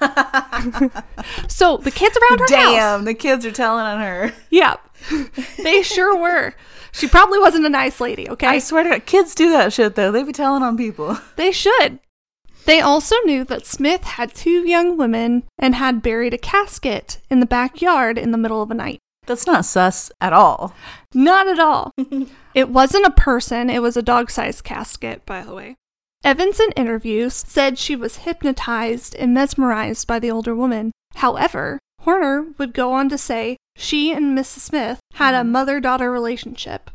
so 1.48 1.76
the 1.76 1.92
kids 1.92 2.16
around 2.18 2.40
her 2.40 2.56
house, 2.56 2.74
Damn, 2.74 3.04
the 3.04 3.14
kids 3.14 3.46
are 3.46 3.52
telling 3.52 3.84
on 3.84 4.00
her. 4.00 4.32
yeah, 4.50 4.76
they 5.58 5.82
sure 5.82 6.16
were. 6.16 6.54
She 6.92 7.06
probably 7.06 7.38
wasn't 7.38 7.66
a 7.66 7.70
nice 7.70 8.00
lady, 8.00 8.28
okay? 8.28 8.48
I 8.48 8.58
swear 8.58 8.82
to 8.82 8.90
God, 8.90 9.06
kids 9.06 9.34
do 9.34 9.50
that 9.50 9.72
shit 9.72 9.94
though. 9.94 10.10
They 10.10 10.24
be 10.24 10.32
telling 10.32 10.62
on 10.62 10.76
people. 10.76 11.16
They 11.36 11.52
should. 11.52 12.00
They 12.66 12.80
also 12.80 13.16
knew 13.24 13.44
that 13.44 13.64
Smith 13.64 14.02
had 14.04 14.34
two 14.34 14.68
young 14.68 14.96
women 14.96 15.44
and 15.58 15.76
had 15.76 16.02
buried 16.02 16.34
a 16.34 16.38
casket 16.38 17.18
in 17.30 17.40
the 17.40 17.46
backyard 17.46 18.18
in 18.18 18.32
the 18.32 18.38
middle 18.38 18.60
of 18.60 18.68
the 18.68 18.74
night. 18.74 18.98
That's 19.30 19.46
not 19.46 19.64
sus 19.64 20.10
at 20.20 20.32
all. 20.32 20.74
Not 21.14 21.46
at 21.46 21.60
all. 21.60 21.92
it 22.52 22.68
wasn't 22.68 23.06
a 23.06 23.12
person, 23.12 23.70
it 23.70 23.80
was 23.80 23.96
a 23.96 24.02
dog 24.02 24.28
sized 24.28 24.64
casket, 24.64 25.24
by 25.24 25.44
the 25.44 25.54
way. 25.54 25.76
Evans, 26.24 26.58
in 26.58 26.72
interviews, 26.72 27.44
said 27.46 27.78
she 27.78 27.94
was 27.94 28.16
hypnotized 28.16 29.14
and 29.14 29.32
mesmerized 29.32 30.08
by 30.08 30.18
the 30.18 30.32
older 30.32 30.52
woman. 30.52 30.90
However, 31.14 31.78
Horner 32.00 32.46
would 32.58 32.74
go 32.74 32.92
on 32.92 33.08
to 33.10 33.16
say 33.16 33.56
she 33.76 34.10
and 34.10 34.36
Mrs. 34.36 34.62
Smith 34.62 34.98
had 35.14 35.34
a 35.34 35.44
mm. 35.44 35.50
mother 35.50 35.78
daughter 35.78 36.10
relationship. 36.10 36.90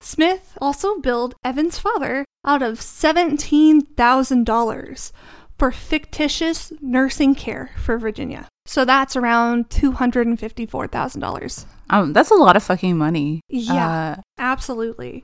Smith 0.00 0.58
also 0.60 0.98
billed 0.98 1.36
Evans' 1.44 1.78
father 1.78 2.24
out 2.44 2.62
of 2.62 2.80
$17,000 2.80 5.12
for 5.56 5.70
fictitious 5.70 6.72
nursing 6.80 7.36
care 7.36 7.70
for 7.76 7.96
Virginia. 7.96 8.48
So 8.66 8.84
that's 8.84 9.14
around 9.14 9.70
$254,000. 9.70 11.66
Um, 11.88 12.12
that's 12.12 12.30
a 12.30 12.34
lot 12.34 12.56
of 12.56 12.62
fucking 12.62 12.96
money. 12.98 13.40
Yeah. 13.48 14.16
Uh, 14.18 14.20
Absolutely. 14.38 15.22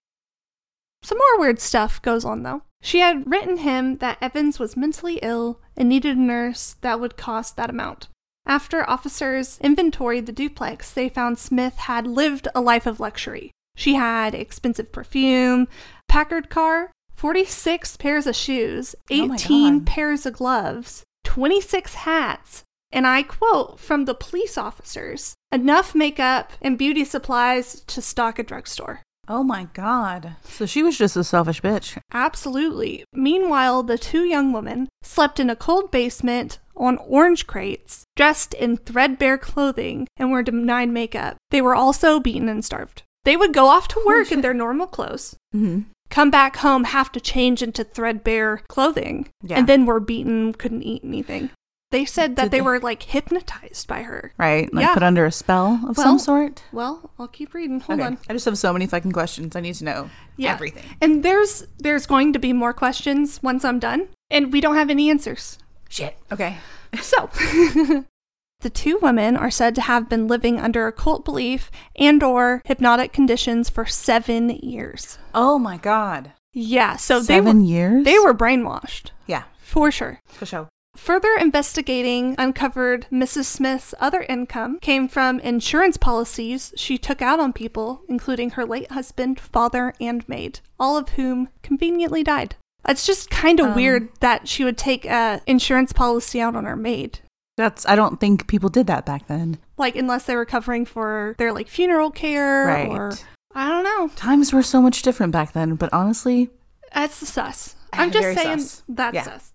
Some 1.03 1.19
more 1.19 1.41
weird 1.41 1.61
stuff 1.61 2.01
goes 2.03 2.25
on 2.25 2.43
though. 2.43 2.63
She 2.81 3.01
had 3.01 3.29
written 3.31 3.59
him 3.59 3.99
that 3.99 4.19
Evans 4.21 4.59
was 4.59 4.77
mentally 4.77 5.19
ill 5.23 5.61
and 5.77 5.89
needed 5.89 6.17
a 6.17 6.21
nurse 6.21 6.77
that 6.81 7.01
would 7.01 7.17
cost 7.17 7.57
that 7.57 7.71
amount. 7.71 8.09
After 8.47 8.89
officers 8.89 9.59
inventoried 9.61 10.27
the 10.27 10.33
duplex, 10.33 10.93
they 10.93 11.09
found 11.09 11.39
Smith 11.39 11.77
had 11.77 12.07
lived 12.07 12.49
a 12.55 12.61
life 12.61 12.87
of 12.87 12.99
luxury. 13.01 13.53
She 13.77 13.95
had 13.95 14.35
expensive 14.35 14.91
perfume, 14.93 15.69
Packard 16.09 16.51
car, 16.51 16.91
46 17.15 17.97
pairs 17.99 18.27
of 18.27 18.35
shoes, 18.35 18.95
Oh 19.11 19.33
18 19.35 19.79
God. 19.79 19.87
pairs 19.87 20.27
of 20.27 20.35
gloves, 20.35 21.05
26 21.25 21.95
hats, 21.95 22.65
and 22.93 23.07
I 23.07 23.23
quote 23.23 23.81
from 23.81 24.05
the 24.05 24.15
police 24.15 24.57
officers 24.59 25.35
enough 25.51 25.95
makeup 25.95 26.53
and 26.61 26.79
beauty 26.79 27.05
supplies 27.05 27.81
to 27.87 28.03
stock 28.03 28.39
a 28.39 28.43
drugstore. 28.43 29.01
oh 29.29 29.43
my 29.45 29.69
god. 29.73 30.37
So 30.45 30.67
she 30.67 30.83
was 30.83 30.99
just 30.99 31.17
a 31.17 31.25
selfish 31.25 31.61
bitch. 31.63 31.97
Absolutely. 32.13 33.05
Meanwhile, 33.13 33.83
the 33.85 33.99
two 33.99 34.25
young 34.25 34.53
women 34.53 34.89
slept 35.03 35.39
in 35.39 35.49
a 35.51 35.57
cold 35.57 35.91
basement 35.91 36.59
on 36.77 36.97
orange 36.99 37.47
crates, 37.47 38.05
dressed 38.17 38.55
in 38.55 38.77
threadbare 38.79 39.39
clothing, 39.39 40.09
and 40.17 40.31
were 40.33 40.43
denied 40.43 40.89
makeup. 40.89 41.37
They 41.51 41.61
were 41.63 41.75
also 41.77 42.19
beaten 42.19 42.49
and 42.49 42.65
starved. 42.65 43.03
They 43.25 43.37
would 43.37 43.53
go 43.53 43.67
off 43.69 43.87
to 43.89 44.03
work 44.05 44.33
in 44.33 44.41
their 44.41 44.55
normal 44.55 44.87
clothes, 44.89 45.37
Mm-hmm. 45.55 45.83
come 46.11 46.31
back 46.31 46.57
home, 46.57 46.85
have 46.85 47.13
to 47.13 47.21
change 47.21 47.63
into 47.63 47.85
threadbare 47.85 48.63
clothing, 48.69 49.29
Yeah. 49.43 49.59
and 49.59 49.69
then 49.69 49.87
were 49.87 50.01
beaten, 50.01 50.53
couldn't 50.55 50.83
eat 50.83 51.05
anything. 51.05 51.51
They 51.93 52.05
said 52.05 52.35
that 52.37 52.51
they, 52.51 52.59
they- 52.59 52.61
were 52.63 52.81
like 52.81 53.05
hypnotized 53.05 53.87
by 53.87 54.03
her. 54.03 54.33
Right? 54.37 54.73
Like 54.75 54.83
Yeah. 54.83 54.95
put 54.95 55.05
under 55.05 55.25
a 55.25 55.31
spell 55.33 55.79
of 55.89 55.97
Well, 55.97 56.07
some 56.07 56.19
sort. 56.19 56.65
Well, 56.73 57.11
I'll 57.19 57.29
keep 57.29 57.55
reading. 57.55 57.79
Hold 57.81 58.01
okay. 58.01 58.07
on. 58.09 58.19
I 58.29 58.33
just 58.33 58.45
have 58.47 58.59
so 58.59 58.73
many 58.73 58.87
fucking 58.87 59.13
questions. 59.13 59.55
I 59.55 59.61
need 59.61 59.77
to 59.77 59.85
know 59.85 60.11
Yeah. 60.37 60.53
everything. 60.53 60.83
And 61.01 61.23
there's 61.23 61.65
there's 61.79 62.07
going 62.07 62.33
to 62.33 62.41
be 62.41 62.53
more 62.53 62.73
questions 62.73 63.41
once 63.43 63.65
I'm 63.65 63.79
done, 63.79 64.09
and 64.31 64.53
we 64.53 64.61
don't 64.61 64.75
have 64.77 64.91
any 64.91 65.09
answers. 65.11 65.59
Shit. 65.89 66.17
Okay. 66.33 66.57
So, 67.01 67.31
the 68.61 68.71
two 68.71 68.99
women 69.03 69.37
are 69.37 69.51
said 69.51 69.75
to 69.75 69.81
have 69.83 70.09
been 70.09 70.27
living 70.29 70.59
under 70.61 70.87
occult 70.87 71.25
belief 71.25 71.71
and 71.97 72.23
or 72.23 72.63
hypnotic 72.65 73.13
conditions 73.13 73.69
for 73.69 73.85
7 73.87 74.51
years. 74.51 75.19
Oh 75.35 75.59
my 75.59 75.77
god. 75.77 76.33
Yeah, 76.55 76.97
so 76.97 77.23
Seven 77.23 77.45
they 77.45 77.53
were 77.53 77.65
years? 77.67 78.05
they 78.05 78.19
were 78.19 78.35
brainwashed 78.35 79.11
Yeah, 79.27 79.45
for 79.59 79.91
sure. 79.91 80.21
for 80.27 80.45
sure. 80.47 80.69
Further 80.97 81.35
investigating 81.41 82.35
uncovered 82.39 83.07
Mrs. 83.11 83.47
Smith's 83.47 83.95
other 83.99 84.23
income 84.29 84.79
came 84.81 85.09
from 85.09 85.41
insurance 85.41 85.97
policies 85.97 86.73
she 86.77 86.99
took 86.99 87.23
out 87.23 87.41
on 87.41 87.53
people, 87.53 88.03
including 88.09 88.51
her 88.51 88.65
late 88.65 88.91
husband, 88.93 89.41
father, 89.41 89.95
and 90.01 90.29
maid, 90.29 90.61
all 90.79 90.97
of 90.97 91.11
whom 91.11 91.49
conveniently 91.63 92.23
died. 92.23 92.57
It's 92.87 93.07
just 93.07 93.31
kind 93.31 93.59
of 93.61 93.69
Um, 93.69 93.75
weird 93.75 94.11
that 94.21 94.49
she 94.49 94.65
would 94.65 94.77
take 94.77 95.05
a 95.07 95.41
insurance 95.47 95.93
policy 95.93 96.41
out 96.41 96.55
on 96.57 96.65
her 96.67 96.77
maid. 96.77 97.21
That's 97.57 97.87
I 97.87 97.97
don't 97.97 98.19
think 98.21 98.47
people 98.47 98.69
did 98.69 98.87
that 98.89 99.07
back 99.07 99.29
then. 99.29 99.59
Like 99.79 99.97
unless 99.97 100.25
they 100.25 100.37
were 100.37 100.45
covering 100.47 100.85
for 100.85 101.35
their 101.39 101.53
like 101.53 101.69
funeral 101.69 102.11
care 102.11 102.67
Right. 102.67 102.89
or 102.89 103.13
I 103.55 103.69
don't 103.69 103.85
know. 103.85 104.09
Times 104.17 104.53
were 104.53 104.63
so 104.63 104.81
much 104.83 105.03
different 105.03 105.33
back 105.33 105.53
then, 105.53 105.75
but 105.77 105.93
honestly, 105.93 106.51
That's 106.95 107.19
the 107.21 107.27
sus. 107.27 107.77
I'm 107.93 108.11
just 108.11 108.39
saying 108.39 108.59
sus. 108.61 108.83
that's 108.89 109.15
Yeah. 109.15 109.23
sus. 109.25 109.52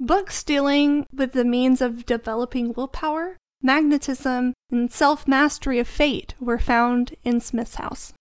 Book 0.00 0.30
stealing 0.30 1.06
with 1.14 1.32
the 1.32 1.44
means 1.44 1.80
of 1.80 2.04
developing 2.04 2.72
willpower, 2.72 3.36
magnetism, 3.62 4.52
and 4.70 4.92
self 4.92 5.28
mastery 5.28 5.78
of 5.78 5.86
fate 5.86 6.34
were 6.40 6.58
found 6.58 7.14
in 7.22 7.40
Smith's 7.40 7.76
house. 7.76 8.12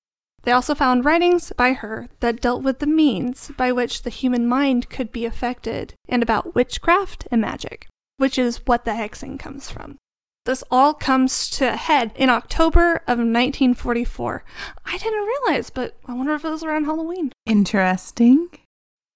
They 0.43 0.51
also 0.51 0.75
found 0.75 1.05
writings 1.05 1.51
by 1.55 1.73
her 1.73 2.09
that 2.19 2.41
dealt 2.41 2.63
with 2.63 2.79
the 2.79 2.87
means 2.87 3.51
by 3.57 3.71
which 3.71 4.03
the 4.03 4.09
human 4.09 4.45
mind 4.47 4.89
could 4.89 5.11
be 5.11 5.25
affected 5.25 5.93
and 6.07 6.21
about 6.21 6.53
witchcraft 6.53 7.27
and 7.31 7.41
magic, 7.41 7.87
which 8.17 8.37
is 8.37 8.61
what 8.65 8.85
the 8.85 8.91
hexing 8.91 9.39
comes 9.39 9.69
from. 9.69 9.97
This 10.45 10.63
all 10.69 10.93
comes 10.93 11.49
to 11.51 11.71
a 11.73 11.77
head 11.77 12.11
in 12.15 12.29
October 12.29 12.97
of 13.07 13.17
1944. 13.17 14.43
I 14.85 14.97
didn't 14.97 15.27
realize, 15.47 15.69
but 15.69 15.95
I 16.05 16.13
wonder 16.13 16.35
if 16.35 16.43
it 16.43 16.49
was 16.49 16.63
around 16.63 16.85
Halloween. 16.85 17.31
interesting. 17.45 18.49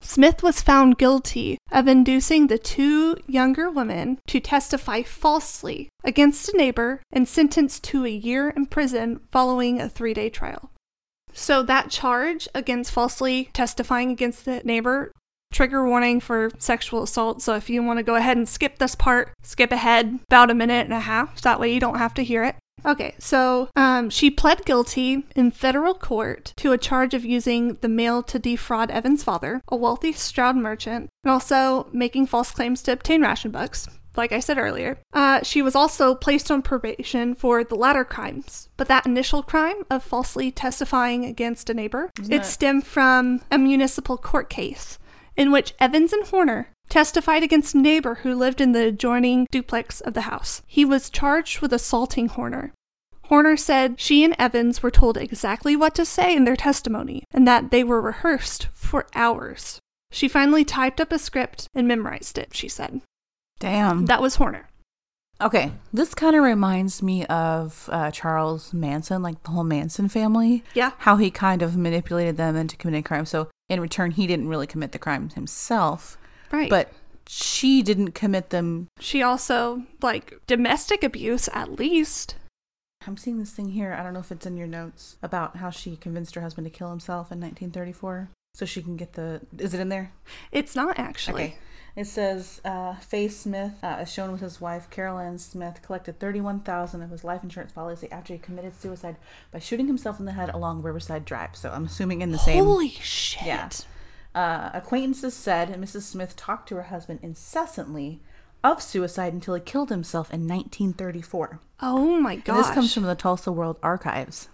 Smith 0.01 0.43
was 0.43 0.61
found 0.61 0.97
guilty 0.97 1.57
of 1.71 1.87
inducing 1.87 2.47
the 2.47 2.57
two 2.57 3.17
younger 3.27 3.69
women 3.69 4.19
to 4.27 4.39
testify 4.39 5.01
falsely 5.01 5.89
against 6.03 6.49
a 6.49 6.57
neighbor 6.57 7.01
and 7.11 7.27
sentenced 7.27 7.83
to 7.83 8.05
a 8.05 8.09
year 8.09 8.49
in 8.49 8.65
prison 8.65 9.19
following 9.31 9.81
a 9.81 9.89
three 9.89 10.13
day 10.13 10.29
trial. 10.29 10.71
So, 11.33 11.61
that 11.63 11.91
charge 11.91 12.47
against 12.55 12.91
falsely 12.91 13.49
testifying 13.53 14.09
against 14.09 14.45
the 14.45 14.61
neighbor, 14.63 15.11
trigger 15.51 15.87
warning 15.87 16.19
for 16.19 16.51
sexual 16.57 17.03
assault. 17.03 17.41
So, 17.41 17.55
if 17.55 17.69
you 17.69 17.83
want 17.83 17.97
to 17.97 18.03
go 18.03 18.15
ahead 18.15 18.37
and 18.37 18.49
skip 18.49 18.79
this 18.79 18.95
part, 18.95 19.33
skip 19.43 19.71
ahead 19.71 20.19
about 20.29 20.49
a 20.49 20.55
minute 20.55 20.85
and 20.85 20.93
a 20.93 21.01
half. 21.01 21.37
So 21.37 21.49
that 21.49 21.59
way 21.59 21.73
you 21.73 21.79
don't 21.79 21.99
have 21.99 22.13
to 22.15 22.23
hear 22.23 22.43
it. 22.43 22.55
Okay, 22.85 23.15
so 23.19 23.69
um, 23.75 24.09
she 24.09 24.29
pled 24.29 24.65
guilty 24.65 25.25
in 25.35 25.51
federal 25.51 25.93
court 25.93 26.53
to 26.57 26.71
a 26.71 26.77
charge 26.77 27.13
of 27.13 27.25
using 27.25 27.75
the 27.81 27.89
mail 27.89 28.23
to 28.23 28.39
defraud 28.39 28.91
Evan's 28.91 29.23
father, 29.23 29.61
a 29.67 29.75
wealthy 29.75 30.13
Stroud 30.13 30.55
merchant, 30.55 31.09
and 31.23 31.31
also 31.31 31.87
making 31.91 32.27
false 32.27 32.51
claims 32.51 32.81
to 32.83 32.91
obtain 32.93 33.21
ration 33.21 33.51
books. 33.51 33.87
Like 34.15 34.31
I 34.31 34.39
said 34.39 34.57
earlier, 34.57 34.97
uh, 35.13 35.43
she 35.43 35.61
was 35.61 35.75
also 35.75 36.15
placed 36.15 36.49
on 36.49 36.61
probation 36.63 37.35
for 37.35 37.63
the 37.63 37.75
latter 37.75 38.03
crimes. 38.03 38.67
But 38.75 38.87
that 38.87 39.05
initial 39.05 39.43
crime 39.43 39.83
of 39.91 40.03
falsely 40.03 40.49
testifying 40.51 41.23
against 41.23 41.69
a 41.69 41.73
neighbor, 41.75 42.09
Isn't 42.19 42.33
it 42.33 42.37
that- 42.37 42.45
stemmed 42.45 42.87
from 42.87 43.41
a 43.51 43.57
municipal 43.59 44.17
court 44.17 44.49
case 44.49 44.97
in 45.35 45.51
which 45.51 45.75
Evans 45.79 46.13
and 46.13 46.25
Horner 46.25 46.69
testified 46.89 47.43
against 47.43 47.75
a 47.75 47.79
neighbor 47.79 48.15
who 48.15 48.35
lived 48.35 48.61
in 48.61 48.71
the 48.71 48.87
adjoining 48.87 49.47
duplex 49.51 50.01
of 50.01 50.13
the 50.13 50.21
house. 50.21 50.61
He 50.67 50.85
was 50.85 51.09
charged 51.09 51.59
with 51.59 51.73
assaulting 51.73 52.27
Horner. 52.29 52.73
Horner 53.23 53.57
said 53.57 53.99
she 53.99 54.23
and 54.23 54.35
Evans 54.39 54.81
were 54.81 54.91
told 54.91 55.17
exactly 55.17 55.75
what 55.75 55.93
to 55.95 56.05
say 56.05 56.35
in 56.35 56.45
their 56.45 56.55
testimony 56.55 57.23
and 57.31 57.45
that 57.47 57.71
they 57.71 57.83
were 57.83 58.01
rehearsed 58.01 58.67
for 58.73 59.05
hours. 59.13 59.79
She 60.11 60.29
finally 60.29 60.63
typed 60.63 61.01
up 61.01 61.11
a 61.11 61.19
script 61.19 61.67
and 61.75 61.87
memorized 61.87 62.37
it, 62.37 62.55
she 62.55 62.69
said. 62.69 63.01
Damn. 63.59 64.05
That 64.05 64.21
was 64.21 64.35
Horner. 64.35 64.69
Okay, 65.39 65.71
this 65.93 66.15
kind 66.15 66.35
of 66.35 66.41
reminds 66.41 67.03
me 67.03 67.23
of 67.25 67.87
uh, 67.91 68.09
Charles 68.09 68.73
Manson, 68.73 69.21
like 69.21 69.43
the 69.43 69.51
whole 69.51 69.63
Manson 69.63 70.09
family. 70.09 70.63
Yeah. 70.73 70.93
How 70.99 71.17
he 71.17 71.29
kind 71.29 71.61
of 71.61 71.77
manipulated 71.77 72.37
them 72.37 72.55
into 72.55 72.75
committing 72.75 73.03
crimes. 73.03 73.29
So 73.29 73.49
in 73.69 73.79
return, 73.79 74.11
he 74.11 74.25
didn't 74.25 74.47
really 74.47 74.65
commit 74.65 74.93
the 74.93 74.99
crimes 74.99 75.35
himself, 75.35 76.17
Right. 76.51 76.69
but 76.69 76.91
she 77.27 77.81
didn't 77.81 78.11
commit 78.11 78.51
them. 78.51 78.87
she 78.99 79.21
also, 79.21 79.83
like, 80.01 80.39
domestic 80.47 81.03
abuse 81.03 81.49
at 81.53 81.73
least. 81.73 82.35
I'm 83.05 83.17
seeing 83.17 83.37
this 83.39 83.51
thing 83.51 83.69
here. 83.69 83.93
I 83.93 84.03
don't 84.03 84.13
know 84.13 84.19
if 84.19 84.31
it's 84.31 84.45
in 84.45 84.57
your 84.57 84.67
notes 84.67 85.17
about 85.21 85.57
how 85.57 85.69
she 85.69 85.95
convinced 85.95 86.35
her 86.35 86.41
husband 86.41 86.65
to 86.65 86.71
kill 86.71 86.89
himself 86.89 87.31
in 87.31 87.39
1934 87.39 88.29
so 88.53 88.65
she 88.65 88.81
can 88.81 88.97
get 88.97 89.13
the. 89.13 89.41
Is 89.57 89.73
it 89.73 89.79
in 89.79 89.89
there? 89.89 90.11
It's 90.51 90.75
not 90.75 90.97
actually. 90.99 91.43
Okay. 91.43 91.57
It 91.95 92.05
says 92.05 92.61
uh, 92.63 92.95
Faye 92.95 93.27
Smith, 93.27 93.73
uh, 93.81 93.97
as 93.99 94.11
shown 94.13 94.31
with 94.31 94.41
his 94.41 94.61
wife 94.61 94.89
Carolyn 94.89 95.39
Smith, 95.39 95.81
collected 95.81 96.19
thirty-one 96.19 96.59
thousand 96.59 97.01
of 97.01 97.09
his 97.09 97.23
life 97.23 97.43
insurance 97.43 97.71
policy 97.71 98.07
after 98.11 98.33
he 98.33 98.39
committed 98.39 98.79
suicide 98.79 99.15
by 99.51 99.59
shooting 99.59 99.87
himself 99.87 100.19
in 100.19 100.25
the 100.25 100.33
head 100.33 100.49
along 100.49 100.83
Riverside 100.83 101.25
Drive. 101.25 101.55
So 101.55 101.71
I'm 101.71 101.85
assuming 101.85 102.21
in 102.21 102.31
the 102.31 102.37
same. 102.37 102.63
Holy 102.63 102.89
shit. 102.89 103.45
Yeah. 103.47 103.69
Uh, 104.37 104.69
acquaintances 104.73 105.33
said 105.33 105.69
Mrs. 105.81 106.03
Smith 106.03 106.35
talked 106.35 106.69
to 106.69 106.75
her 106.75 106.83
husband 106.83 107.19
incessantly 107.23 108.19
of 108.63 108.81
suicide 108.83 109.33
until 109.33 109.55
he 109.55 109.61
killed 109.61 109.89
himself 109.89 110.31
in 110.31 110.41
1934. 110.47 111.59
Oh 111.81 112.19
my 112.19 112.33
And 112.33 112.43
gosh. 112.43 112.57
this 112.67 112.73
comes 112.75 112.93
from 112.93 113.03
the 113.03 113.15
Tulsa 113.15 113.51
World 113.51 113.77
Archives. 113.81 114.49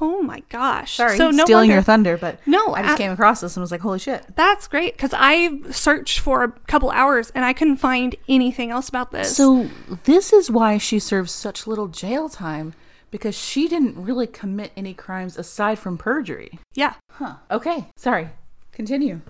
Oh 0.00 0.20
my 0.22 0.42
gosh. 0.48 0.96
Sorry, 0.96 1.16
so 1.16 1.30
no 1.30 1.44
stealing 1.44 1.62
wonder- 1.68 1.74
your 1.74 1.82
thunder, 1.82 2.16
but 2.18 2.38
No, 2.46 2.74
I 2.74 2.82
just 2.82 2.94
I- 2.94 2.96
came 2.98 3.10
across 3.12 3.40
this 3.40 3.56
and 3.56 3.62
was 3.62 3.70
like, 3.70 3.80
holy 3.82 3.98
shit. 3.98 4.24
That's 4.36 4.66
great 4.68 4.94
because 4.96 5.14
I 5.16 5.60
searched 5.70 6.18
for 6.18 6.42
a 6.44 6.50
couple 6.66 6.90
hours 6.90 7.30
and 7.34 7.44
I 7.44 7.52
couldn't 7.52 7.76
find 7.78 8.14
anything 8.28 8.70
else 8.70 8.88
about 8.88 9.12
this. 9.12 9.34
So 9.36 9.68
this 10.04 10.32
is 10.32 10.50
why 10.50 10.76
she 10.78 10.98
serves 10.98 11.32
such 11.32 11.66
little 11.66 11.88
jail 11.88 12.28
time 12.28 12.74
because 13.10 13.34
she 13.38 13.68
didn't 13.68 13.94
really 14.02 14.26
commit 14.26 14.72
any 14.76 14.92
crimes 14.92 15.38
aside 15.38 15.78
from 15.78 15.96
perjury. 15.98 16.58
yeah. 16.74 16.94
Huh. 17.12 17.36
Okay. 17.50 17.86
Sorry. 17.96 18.30
Continue. 18.72 19.20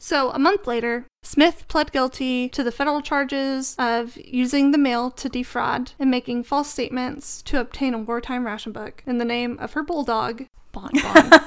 So 0.00 0.30
a 0.30 0.38
month 0.38 0.66
later, 0.66 1.06
Smith 1.22 1.66
pled 1.68 1.92
guilty 1.92 2.48
to 2.50 2.62
the 2.62 2.72
federal 2.72 3.00
charges 3.00 3.74
of 3.78 4.18
using 4.18 4.70
the 4.70 4.78
mail 4.78 5.10
to 5.12 5.28
defraud 5.28 5.92
and 5.98 6.10
making 6.10 6.42
false 6.44 6.68
statements 6.68 7.40
to 7.42 7.60
obtain 7.60 7.94
a 7.94 7.98
wartime 7.98 8.44
ration 8.44 8.72
book 8.72 9.02
in 9.06 9.18
the 9.18 9.24
name 9.24 9.56
of 9.60 9.72
her 9.72 9.82
bulldog, 9.82 10.44
Bon 10.72 10.90
Bon. 10.92 11.40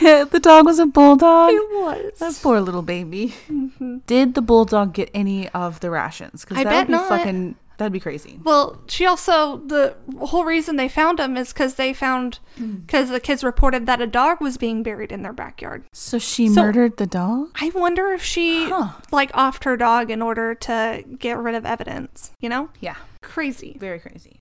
yeah, 0.00 0.24
the 0.30 0.40
dog 0.42 0.66
was 0.66 0.78
a 0.78 0.86
bulldog. 0.86 1.50
it 1.52 1.70
was. 1.70 2.18
That 2.18 2.38
poor 2.42 2.60
little 2.60 2.82
baby. 2.82 3.34
Mm-hmm. 3.48 3.98
Did 4.06 4.34
the 4.34 4.42
bulldog 4.42 4.92
get 4.92 5.08
any 5.14 5.48
of 5.50 5.80
the 5.80 5.88
rations? 5.88 6.44
Because 6.44 6.64
that 6.64 6.64
bet 6.64 6.78
would 6.80 6.86
be 6.88 6.92
not. 6.92 7.08
fucking. 7.08 7.54
That'd 7.78 7.92
be 7.92 8.00
crazy. 8.00 8.40
Well, 8.42 8.80
she 8.86 9.04
also 9.06 9.58
the 9.58 9.96
whole 10.18 10.44
reason 10.44 10.76
they 10.76 10.88
found 10.88 11.20
him 11.20 11.36
is 11.36 11.52
because 11.52 11.74
they 11.74 11.92
found 11.92 12.38
hmm. 12.56 12.76
because 12.86 13.10
the 13.10 13.20
kids 13.20 13.44
reported 13.44 13.86
that 13.86 14.00
a 14.00 14.06
dog 14.06 14.40
was 14.40 14.56
being 14.56 14.82
buried 14.82 15.12
in 15.12 15.22
their 15.22 15.32
backyard. 15.32 15.84
So 15.92 16.18
she 16.18 16.48
So- 16.48 16.62
murdered 16.62 16.96
the 16.96 17.06
dog. 17.06 17.50
I 17.60 17.70
wonder 17.74 18.12
if 18.12 18.22
she 18.22 18.68
Huh. 18.70 18.92
like 19.10 19.30
offed 19.32 19.64
her 19.64 19.76
dog 19.76 20.10
in 20.10 20.22
order 20.22 20.54
to 20.54 21.04
get 21.18 21.36
rid 21.38 21.54
of 21.54 21.66
evidence. 21.66 22.30
You 22.40 22.48
know, 22.48 22.70
Yeah. 22.80 22.96
crazy. 23.22 23.76
Very 23.78 23.98
crazy. 23.98 24.40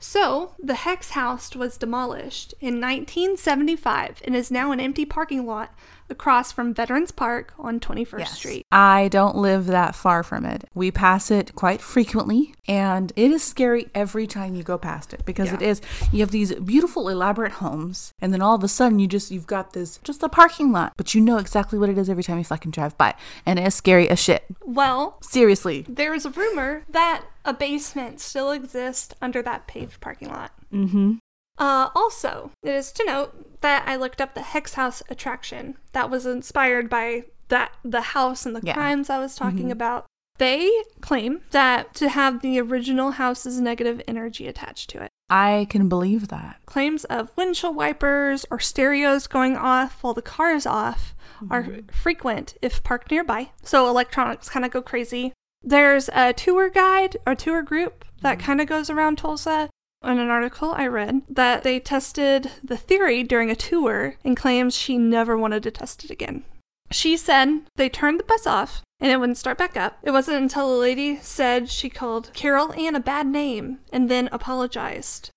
So 0.00 0.54
the 0.62 0.74
Hex 0.74 1.10
House 1.10 1.54
was 1.56 1.78
demolished 1.78 2.52
in 2.60 2.78
1975 2.80 4.20
and 4.24 4.36
is 4.36 4.50
now 4.50 4.70
an 4.72 4.80
empty 4.80 5.04
parking 5.06 5.46
lot 5.46 5.72
across 6.10 6.52
from 6.52 6.74
Veterans 6.74 7.10
Park 7.10 7.52
on 7.58 7.80
21st 7.80 8.26
Street. 8.28 8.66
I 8.70 9.08
don't 9.08 9.36
live 9.36 9.66
that 9.66 9.94
far 9.94 10.22
from 10.22 10.44
it. 10.44 10.64
We 10.74 10.90
pass 10.90 11.30
it 11.30 11.54
quite 11.54 11.80
frequently, 11.80 12.54
and 12.68 13.12
it 13.16 13.30
is 13.30 13.42
scary 13.42 13.88
every 13.94 14.26
time 14.26 14.54
you 14.54 14.62
go 14.62 14.76
past 14.78 15.12
it 15.14 15.24
because 15.24 15.48
Yeah. 15.48 15.54
it 15.54 15.62
is. 15.62 15.80
You 16.12 16.20
have 16.20 16.30
these 16.30 16.54
beautiful, 16.56 17.08
elaborate 17.08 17.52
homes, 17.52 18.12
and 18.20 18.32
then 18.32 18.42
all 18.42 18.54
of 18.54 18.62
a 18.64 18.68
sudden 18.68 18.98
you 18.98 19.06
just 19.06 19.30
you've 19.30 19.46
got 19.46 19.72
this 19.72 19.98
just 20.04 20.22
a 20.22 20.28
parking 20.28 20.72
lot, 20.72 20.92
but 20.96 21.14
you 21.14 21.20
know 21.20 21.38
exactly 21.38 21.78
what 21.78 21.88
it 21.88 21.98
is 21.98 22.08
every 22.10 22.22
time 22.22 22.38
you 22.38 22.44
fucking 22.44 22.70
drive 22.70 22.96
by, 22.98 23.14
and 23.46 23.58
it's 23.58 23.76
scary 23.76 24.08
as 24.10 24.18
shit. 24.18 24.44
Well, 24.64 25.18
Seriously. 25.22 25.84
there 25.88 26.14
is 26.14 26.26
a 26.26 26.30
rumor 26.30 26.84
that 26.88 27.22
a 27.44 27.52
basement 27.54 28.20
still 28.20 28.50
exists 28.52 29.14
under 29.20 29.42
that 29.42 29.66
paved 29.66 30.00
parking 30.00 30.28
lot. 30.28 30.52
Mm-hmm. 30.72 31.14
Uh, 31.56 31.88
also, 31.94 32.50
it 32.64 32.70
is 32.74 32.90
to 32.90 33.04
note 33.04 33.53
that 33.64 33.88
I 33.88 33.96
looked 33.96 34.20
up 34.20 34.34
the 34.34 34.42
Hex 34.42 34.74
House 34.74 35.02
attraction 35.08 35.78
that 35.92 36.10
was 36.10 36.26
inspired 36.26 36.90
by 36.90 37.24
that 37.48 37.72
the 37.82 38.02
house 38.02 38.44
and 38.44 38.54
the 38.54 38.60
Yeah. 38.62 38.74
crimes 38.74 39.08
I 39.08 39.18
was 39.18 39.34
mm-hmm. 39.34 39.44
talking 39.44 39.70
about. 39.72 40.04
They 40.36 40.70
claim 41.00 41.40
that 41.52 41.94
to 41.94 42.10
have 42.10 42.42
the 42.42 42.60
original 42.60 43.12
house's 43.12 43.58
negative 43.60 44.02
energy 44.06 44.46
attached 44.46 44.90
to 44.90 45.02
it. 45.02 45.10
I 45.30 45.66
can 45.70 45.88
believe 45.88 46.28
that. 46.28 46.60
Claims 46.66 47.04
of 47.06 47.34
windshield 47.38 47.74
wipers 47.74 48.44
or 48.50 48.60
stereos 48.60 49.26
going 49.26 49.56
off 49.56 50.02
while 50.02 50.12
the 50.12 50.20
car 50.20 50.52
is 50.52 50.66
off 50.66 51.14
are 51.50 51.62
mm-hmm. 51.62 51.86
frequent 51.86 52.58
if 52.60 52.82
parked 52.82 53.10
nearby. 53.10 53.50
So 53.62 53.88
electronics 53.88 54.50
kind 54.50 54.66
of 54.66 54.72
go 54.72 54.82
crazy. 54.82 55.32
There's 55.62 56.10
a 56.12 56.34
tour 56.34 56.68
guide 56.68 57.16
or 57.26 57.34
tour 57.34 57.62
group 57.62 58.04
that 58.20 58.36
mm-hmm. 58.36 58.46
kind 58.46 58.60
of 58.60 58.66
goes 58.66 58.90
around 58.90 59.16
Tulsa. 59.16 59.70
In 60.04 60.18
an 60.18 60.28
article 60.28 60.72
I 60.76 60.86
read, 60.86 61.22
that 61.28 61.62
they 61.62 61.80
tested 61.80 62.50
the 62.62 62.76
theory 62.76 63.22
during 63.22 63.50
a 63.50 63.56
tour 63.56 64.16
and 64.24 64.36
claims 64.36 64.76
she 64.76 64.98
never 64.98 65.36
wanted 65.36 65.62
to 65.62 65.70
test 65.70 66.04
it 66.04 66.10
again. 66.10 66.44
She 66.90 67.16
said 67.16 67.62
they 67.76 67.88
turned 67.88 68.20
the 68.20 68.24
bus 68.24 68.46
off 68.46 68.82
and 69.00 69.10
it 69.10 69.18
wouldn't 69.18 69.38
start 69.38 69.58
back 69.58 69.76
up. 69.76 69.98
It 70.02 70.10
wasn't 70.10 70.42
until 70.42 70.72
a 70.72 70.78
lady 70.78 71.18
said 71.20 71.70
she 71.70 71.88
called 71.88 72.30
Carol 72.34 72.72
Ann 72.74 72.94
a 72.94 73.00
bad 73.00 73.26
name 73.26 73.78
and 73.92 74.10
then 74.10 74.28
apologized. 74.30 75.30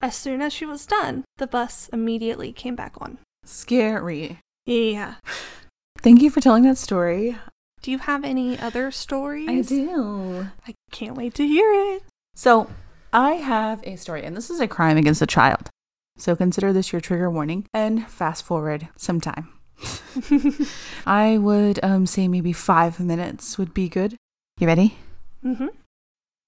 As 0.00 0.16
soon 0.16 0.40
as 0.40 0.52
she 0.52 0.66
was 0.66 0.86
done, 0.86 1.24
the 1.36 1.46
bus 1.46 1.88
immediately 1.92 2.52
came 2.52 2.74
back 2.74 2.94
on. 3.00 3.18
Scary. 3.44 4.38
Yeah. 4.66 5.14
Thank 5.98 6.22
you 6.22 6.30
for 6.30 6.40
telling 6.40 6.62
that 6.64 6.78
story. 6.78 7.36
Do 7.82 7.90
you 7.90 7.98
have 7.98 8.24
any 8.24 8.58
other 8.58 8.90
stories? 8.90 9.48
I 9.48 9.62
do. 9.62 10.48
I 10.66 10.74
can't 10.90 11.16
wait 11.16 11.34
to 11.34 11.46
hear 11.46 11.70
it. 11.72 12.04
So, 12.34 12.70
I 13.12 13.32
have 13.32 13.82
a 13.84 13.96
story, 13.96 14.24
and 14.24 14.34
this 14.34 14.48
is 14.48 14.60
a 14.60 14.66
crime 14.66 14.96
against 14.96 15.20
a 15.20 15.26
child. 15.26 15.68
So, 16.16 16.34
consider 16.34 16.72
this 16.72 16.92
your 16.92 17.00
trigger 17.00 17.30
warning 17.30 17.66
and 17.74 18.08
fast 18.08 18.44
forward 18.44 18.88
some 18.96 19.20
time. 19.20 19.48
I 21.06 21.36
would 21.38 21.80
um, 21.82 22.06
say 22.06 22.28
maybe 22.28 22.52
five 22.52 23.00
minutes 23.00 23.58
would 23.58 23.74
be 23.74 23.88
good. 23.88 24.16
You 24.58 24.66
ready? 24.66 24.96
Mm-hmm. 25.44 25.68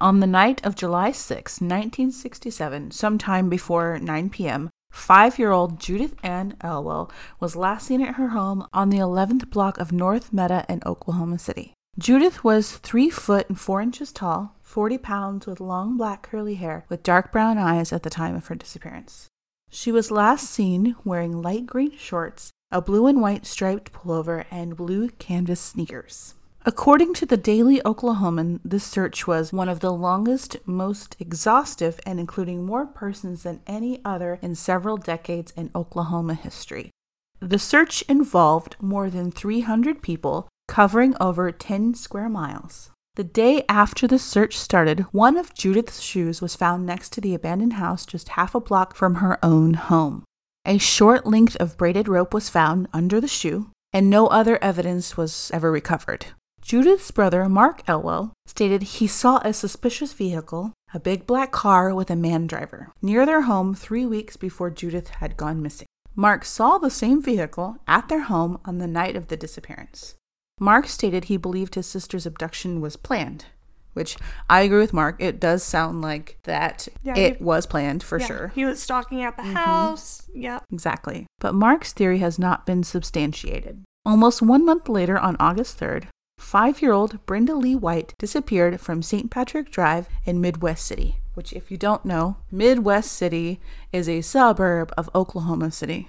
On 0.00 0.20
the 0.20 0.26
night 0.26 0.64
of 0.64 0.74
July 0.74 1.12
6, 1.12 1.60
1967, 1.60 2.90
sometime 2.92 3.48
before 3.48 3.98
9 3.98 4.30
p.m., 4.30 4.70
five 4.90 5.38
year 5.38 5.50
old 5.50 5.80
Judith 5.80 6.14
Ann 6.22 6.56
Elwell 6.62 7.10
was 7.40 7.56
last 7.56 7.86
seen 7.86 8.00
at 8.00 8.14
her 8.14 8.28
home 8.28 8.66
on 8.72 8.90
the 8.90 8.98
11th 8.98 9.50
block 9.50 9.78
of 9.78 9.92
North 9.92 10.32
Meta 10.32 10.64
in 10.68 10.80
Oklahoma 10.86 11.38
City. 11.38 11.74
Judith 11.98 12.42
was 12.42 12.78
three 12.78 13.10
foot 13.10 13.48
and 13.48 13.58
four 13.58 13.80
inches 13.80 14.12
tall, 14.12 14.56
40 14.64 14.98
pounds, 14.98 15.46
with 15.46 15.60
long 15.60 15.96
black 15.96 16.22
curly 16.22 16.56
hair, 16.56 16.84
with 16.88 17.04
dark 17.04 17.30
brown 17.30 17.58
eyes 17.58 17.92
at 17.92 18.02
the 18.02 18.10
time 18.10 18.34
of 18.34 18.48
her 18.48 18.56
disappearance. 18.56 19.28
She 19.70 19.92
was 19.92 20.10
last 20.10 20.50
seen 20.50 20.96
wearing 21.04 21.40
light 21.40 21.66
green 21.66 21.96
shorts, 21.96 22.50
a 22.72 22.80
blue 22.80 23.06
and 23.06 23.20
white 23.20 23.46
striped 23.46 23.92
pullover, 23.92 24.46
and 24.50 24.76
blue 24.76 25.10
canvas 25.10 25.60
sneakers. 25.60 26.34
According 26.66 27.12
to 27.14 27.26
the 27.26 27.36
Daily 27.36 27.80
Oklahoman, 27.84 28.60
this 28.64 28.84
search 28.84 29.26
was 29.26 29.52
one 29.52 29.68
of 29.68 29.80
the 29.80 29.92
longest, 29.92 30.56
most 30.66 31.14
exhaustive, 31.20 32.00
and 32.06 32.18
including 32.18 32.64
more 32.64 32.86
persons 32.86 33.42
than 33.42 33.60
any 33.66 34.00
other 34.02 34.38
in 34.40 34.54
several 34.54 34.96
decades 34.96 35.52
in 35.56 35.70
Oklahoma 35.74 36.34
history. 36.34 36.90
The 37.38 37.58
search 37.58 38.00
involved 38.08 38.76
more 38.80 39.10
than 39.10 39.30
300 39.30 40.00
people 40.00 40.48
covering 40.66 41.14
over 41.20 41.52
10 41.52 41.94
square 41.94 42.30
miles. 42.30 42.90
The 43.16 43.22
day 43.22 43.64
after 43.68 44.08
the 44.08 44.18
search 44.18 44.58
started, 44.58 45.06
one 45.12 45.36
of 45.36 45.54
Judith's 45.54 46.00
shoes 46.00 46.42
was 46.42 46.56
found 46.56 46.84
next 46.84 47.12
to 47.12 47.20
the 47.20 47.32
abandoned 47.32 47.74
house 47.74 48.04
just 48.04 48.30
half 48.30 48.56
a 48.56 48.60
block 48.60 48.96
from 48.96 49.16
her 49.16 49.38
own 49.40 49.74
home. 49.74 50.24
A 50.66 50.78
short 50.78 51.24
length 51.24 51.54
of 51.60 51.76
braided 51.76 52.08
rope 52.08 52.34
was 52.34 52.48
found 52.48 52.88
under 52.92 53.20
the 53.20 53.28
shoe, 53.28 53.70
and 53.92 54.10
no 54.10 54.26
other 54.26 54.58
evidence 54.60 55.16
was 55.16 55.48
ever 55.54 55.70
recovered. 55.70 56.26
Judith's 56.60 57.12
brother, 57.12 57.48
Mark 57.48 57.88
Elwell, 57.88 58.32
stated 58.46 58.82
he 58.82 59.06
saw 59.06 59.38
a 59.44 59.52
suspicious 59.52 60.12
vehicle, 60.12 60.72
a 60.92 60.98
big 60.98 61.24
black 61.24 61.52
car 61.52 61.94
with 61.94 62.10
a 62.10 62.16
man 62.16 62.48
driver, 62.48 62.90
near 63.00 63.24
their 63.24 63.42
home 63.42 63.76
three 63.76 64.04
weeks 64.04 64.36
before 64.36 64.70
Judith 64.70 65.10
had 65.10 65.36
gone 65.36 65.62
missing. 65.62 65.86
Mark 66.16 66.44
saw 66.44 66.78
the 66.78 66.90
same 66.90 67.22
vehicle 67.22 67.76
at 67.86 68.08
their 68.08 68.22
home 68.22 68.58
on 68.64 68.78
the 68.78 68.88
night 68.88 69.14
of 69.14 69.28
the 69.28 69.36
disappearance. 69.36 70.16
Mark 70.64 70.88
stated 70.88 71.24
he 71.24 71.36
believed 71.36 71.74
his 71.74 71.86
sister's 71.86 72.24
abduction 72.24 72.80
was 72.80 72.96
planned, 72.96 73.44
which 73.92 74.16
I 74.48 74.62
agree 74.62 74.78
with 74.80 74.94
Mark. 74.94 75.16
It 75.18 75.38
does 75.38 75.62
sound 75.62 76.00
like 76.00 76.38
that 76.44 76.88
Yeah, 77.02 77.16
it 77.18 77.36
he- 77.36 77.44
was 77.44 77.66
planned 77.66 78.02
for 78.02 78.18
Yeah, 78.18 78.26
sure. 78.26 78.52
He 78.54 78.64
was 78.64 78.80
stalking 78.82 79.22
out 79.22 79.36
the 79.36 79.42
Mhm. 79.42 79.52
house. 79.52 80.22
Yep. 80.34 80.64
Exactly. 80.72 81.26
But 81.38 81.54
Mark's 81.54 81.92
theory 81.92 82.18
has 82.20 82.38
not 82.38 82.64
been 82.64 82.82
substantiated. 82.82 83.84
Almost 84.06 84.40
one 84.40 84.64
month 84.64 84.88
later, 84.88 85.18
on 85.18 85.36
August 85.38 85.76
3rd, 85.78 86.08
five 86.38 86.80
year 86.80 86.92
old 86.92 87.24
Brenda 87.26 87.54
Lee 87.54 87.76
White 87.76 88.14
disappeared 88.18 88.80
from 88.80 89.02
St. 89.02 89.30
Patrick 89.30 89.70
Drive 89.70 90.08
in 90.24 90.40
Midwest 90.40 90.86
City, 90.86 91.20
which, 91.34 91.52
if 91.52 91.70
you 91.70 91.76
don't 91.76 92.06
know, 92.06 92.36
Midwest 92.50 93.12
City 93.12 93.60
is 93.92 94.08
a 94.08 94.22
suburb 94.22 94.92
of 94.96 95.10
Oklahoma 95.14 95.70
City. 95.70 96.08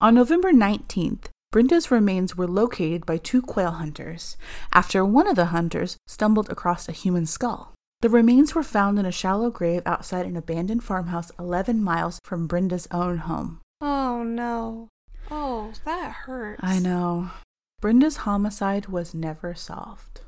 On 0.00 0.14
November 0.14 0.52
19th, 0.52 1.28
Brenda's 1.52 1.90
remains 1.90 2.36
were 2.36 2.46
located 2.46 3.04
by 3.04 3.16
two 3.16 3.42
quail 3.42 3.72
hunters 3.72 4.36
after 4.72 5.04
one 5.04 5.26
of 5.26 5.34
the 5.34 5.46
hunters 5.46 5.96
stumbled 6.06 6.48
across 6.48 6.88
a 6.88 6.92
human 6.92 7.26
skull. 7.26 7.74
The 8.02 8.08
remains 8.08 8.54
were 8.54 8.62
found 8.62 9.00
in 9.00 9.04
a 9.04 9.10
shallow 9.10 9.50
grave 9.50 9.82
outside 9.84 10.26
an 10.26 10.36
abandoned 10.36 10.84
farmhouse 10.84 11.32
11 11.40 11.82
miles 11.82 12.20
from 12.24 12.46
Brenda's 12.46 12.86
own 12.92 13.18
home. 13.18 13.60
Oh 13.80 14.22
no. 14.22 14.88
Oh, 15.28 15.72
that 15.84 16.12
hurts. 16.12 16.60
I 16.62 16.78
know. 16.78 17.32
Brenda's 17.80 18.18
homicide 18.18 18.86
was 18.86 19.12
never 19.12 19.54
solved. 19.54 20.20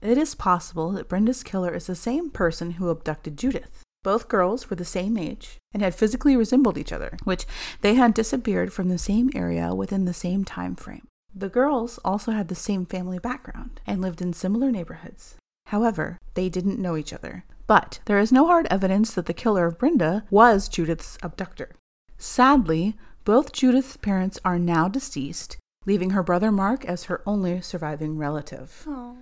It 0.00 0.16
is 0.16 0.34
possible 0.34 0.90
that 0.92 1.08
Brenda's 1.08 1.42
killer 1.42 1.74
is 1.74 1.86
the 1.86 1.94
same 1.94 2.30
person 2.30 2.72
who 2.72 2.88
abducted 2.88 3.36
Judith. 3.36 3.82
Both 4.06 4.28
girls 4.28 4.70
were 4.70 4.76
the 4.76 4.84
same 4.84 5.18
age 5.18 5.58
and 5.74 5.82
had 5.82 5.92
physically 5.92 6.36
resembled 6.36 6.78
each 6.78 6.92
other, 6.92 7.16
which 7.24 7.44
they 7.80 7.94
had 7.94 8.14
disappeared 8.14 8.72
from 8.72 8.88
the 8.88 8.98
same 8.98 9.30
area 9.34 9.74
within 9.74 10.04
the 10.04 10.14
same 10.14 10.44
time 10.44 10.76
frame. 10.76 11.08
The 11.34 11.48
girls 11.48 11.98
also 12.04 12.30
had 12.30 12.46
the 12.46 12.54
same 12.54 12.86
family 12.86 13.18
background 13.18 13.80
and 13.84 14.00
lived 14.00 14.22
in 14.22 14.32
similar 14.32 14.70
neighborhoods. 14.70 15.34
However, 15.66 16.20
they 16.34 16.48
didn't 16.48 16.78
know 16.78 16.96
each 16.96 17.12
other. 17.12 17.46
But 17.66 17.98
there 18.04 18.20
is 18.20 18.30
no 18.30 18.46
hard 18.46 18.68
evidence 18.70 19.12
that 19.12 19.26
the 19.26 19.34
killer 19.34 19.66
of 19.66 19.76
Brenda 19.76 20.24
was 20.30 20.68
Judith's 20.68 21.18
abductor. 21.20 21.74
Sadly, 22.16 22.96
both 23.24 23.50
Judith's 23.50 23.96
parents 23.96 24.38
are 24.44 24.56
now 24.56 24.86
deceased, 24.86 25.56
leaving 25.84 26.10
her 26.10 26.22
brother 26.22 26.52
Mark 26.52 26.84
as 26.84 27.06
her 27.06 27.22
only 27.26 27.60
surviving 27.60 28.16
relative. 28.18 28.84
Oh. 28.86 29.16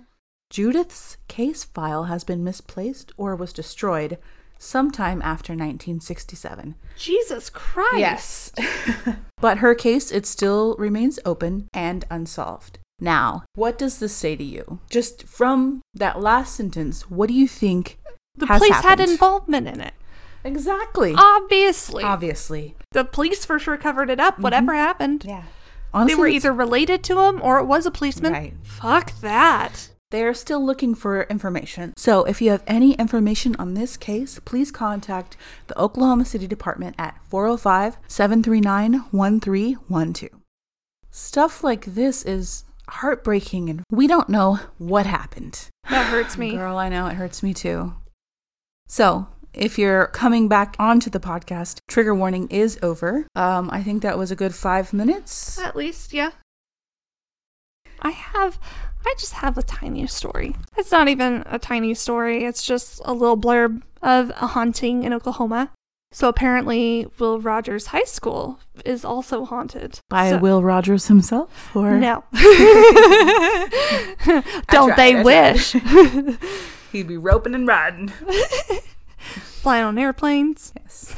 Judith's 0.51 1.17
case 1.27 1.63
file 1.63 2.03
has 2.03 2.23
been 2.23 2.43
misplaced 2.43 3.13
or 3.17 3.35
was 3.35 3.51
destroyed 3.51 4.19
sometime 4.57 5.21
after 5.21 5.53
1967. 5.53 6.75
Jesus 6.97 7.49
Christ. 7.49 8.53
Yes. 8.57 9.15
but 9.41 9.59
her 9.59 9.75
case 9.75 10.11
it 10.11 10.25
still 10.25 10.75
remains 10.77 11.19
open 11.25 11.67
and 11.73 12.05
unsolved. 12.09 12.79
Now, 12.99 13.43
what 13.55 13.77
does 13.77 13.99
this 13.99 14.15
say 14.15 14.35
to 14.35 14.43
you? 14.43 14.79
Just 14.89 15.23
from 15.23 15.81
that 15.93 16.21
last 16.21 16.55
sentence, 16.55 17.09
what 17.09 17.27
do 17.27 17.33
you 17.33 17.47
think 17.47 17.97
The 18.37 18.47
police 18.47 18.81
had 18.81 18.99
involvement 18.99 19.67
in 19.67 19.81
it. 19.81 19.93
Exactly. 20.43 21.13
Obviously. 21.17 22.03
Obviously. 22.03 22.75
the 22.91 23.03
police 23.03 23.45
for 23.45 23.57
sure 23.59 23.77
covered 23.77 24.09
it 24.09 24.19
up, 24.19 24.39
whatever 24.39 24.71
mm-hmm. 24.71 24.85
happened. 24.85 25.25
Yeah. 25.27 25.43
Honestly, 25.93 26.15
They 26.15 26.19
were 26.19 26.27
either 26.27 26.53
related 26.53 27.03
to 27.05 27.19
him 27.21 27.41
or 27.41 27.59
it 27.59 27.65
was 27.65 27.85
a 27.85 27.91
policeman. 27.91 28.33
Right. 28.33 28.53
Fuck 28.63 29.19
that. 29.21 29.89
They 30.15 30.23
are 30.23 30.33
still 30.33 30.65
looking 30.65 30.95
for 30.95 31.23
information. 31.23 31.93
So 31.97 32.23
if 32.23 32.41
you 32.41 32.51
have 32.51 32.63
any 32.67 32.93
information 32.93 33.53
on 33.59 33.73
this 33.73 33.97
case, 33.97 34.39
please 34.45 34.71
contact 34.71 35.35
the 35.67 35.77
Oklahoma 35.77 36.23
City 36.23 36.47
Department 36.47 36.95
at 36.97 37.19
405 37.27 37.97
739 38.07 39.07
1312. 39.11 40.41
Stuff 41.11 41.65
like 41.65 41.83
this 41.83 42.23
is 42.23 42.63
heartbreaking 42.87 43.69
and 43.69 43.83
we 43.91 44.07
don't 44.07 44.29
know 44.29 44.61
what 44.77 45.05
happened. 45.05 45.67
That 45.89 46.05
hurts 46.05 46.37
me. 46.37 46.51
Girl, 46.55 46.77
I 46.77 46.87
know 46.87 47.07
it 47.07 47.15
hurts 47.15 47.43
me 47.43 47.53
too. 47.53 47.95
So, 48.87 49.27
if 49.53 49.77
you're 49.77 50.07
coming 50.07 50.47
back 50.47 50.77
onto 50.79 51.09
the 51.09 51.19
podcast, 51.19 51.79
trigger 51.89 52.15
warning 52.15 52.47
is 52.47 52.79
over. 52.81 53.27
Um, 53.35 53.69
I 53.69 53.83
think 53.83 54.01
that 54.03 54.17
was 54.17 54.31
a 54.31 54.35
good 54.37 54.55
five 54.55 54.93
minutes. 54.93 55.59
At 55.59 55.75
least, 55.75 56.13
yeah. 56.13 56.31
I 58.01 58.11
have, 58.11 58.59
I 59.05 59.13
just 59.17 59.33
have 59.33 59.57
a 59.57 59.63
tiny 59.63 60.05
story. 60.07 60.55
It's 60.77 60.91
not 60.91 61.07
even 61.07 61.43
a 61.47 61.59
tiny 61.59 61.93
story, 61.93 62.45
it's 62.45 62.65
just 62.65 63.01
a 63.05 63.13
little 63.13 63.37
blurb 63.37 63.81
of 64.01 64.29
a 64.31 64.47
haunting 64.47 65.03
in 65.03 65.13
Oklahoma. 65.13 65.71
So 66.11 66.29
apparently, 66.29 67.07
Will 67.19 67.41
Rogers 67.41 67.87
High 67.87 68.05
School 68.05 68.59
is 68.85 69.03
also 69.03 69.43
haunted. 69.43 69.99
By 70.09 70.29
So- 70.29 70.37
Will 70.37 70.63
Rogers 70.63 71.07
himself? 71.07 71.75
Or 71.75 71.97
No. 71.97 72.23
Don't 74.69 74.93
tried, 74.93 74.97
they 74.97 75.15
I 75.17 75.23
wish? 75.23 75.73
He'd 76.91 77.07
be 77.07 77.17
roping 77.17 77.53
and 77.53 77.67
riding. 77.67 78.09
Flying 79.17 79.83
on 79.83 79.97
airplanes. 79.97 80.71
Yes. 80.79 81.15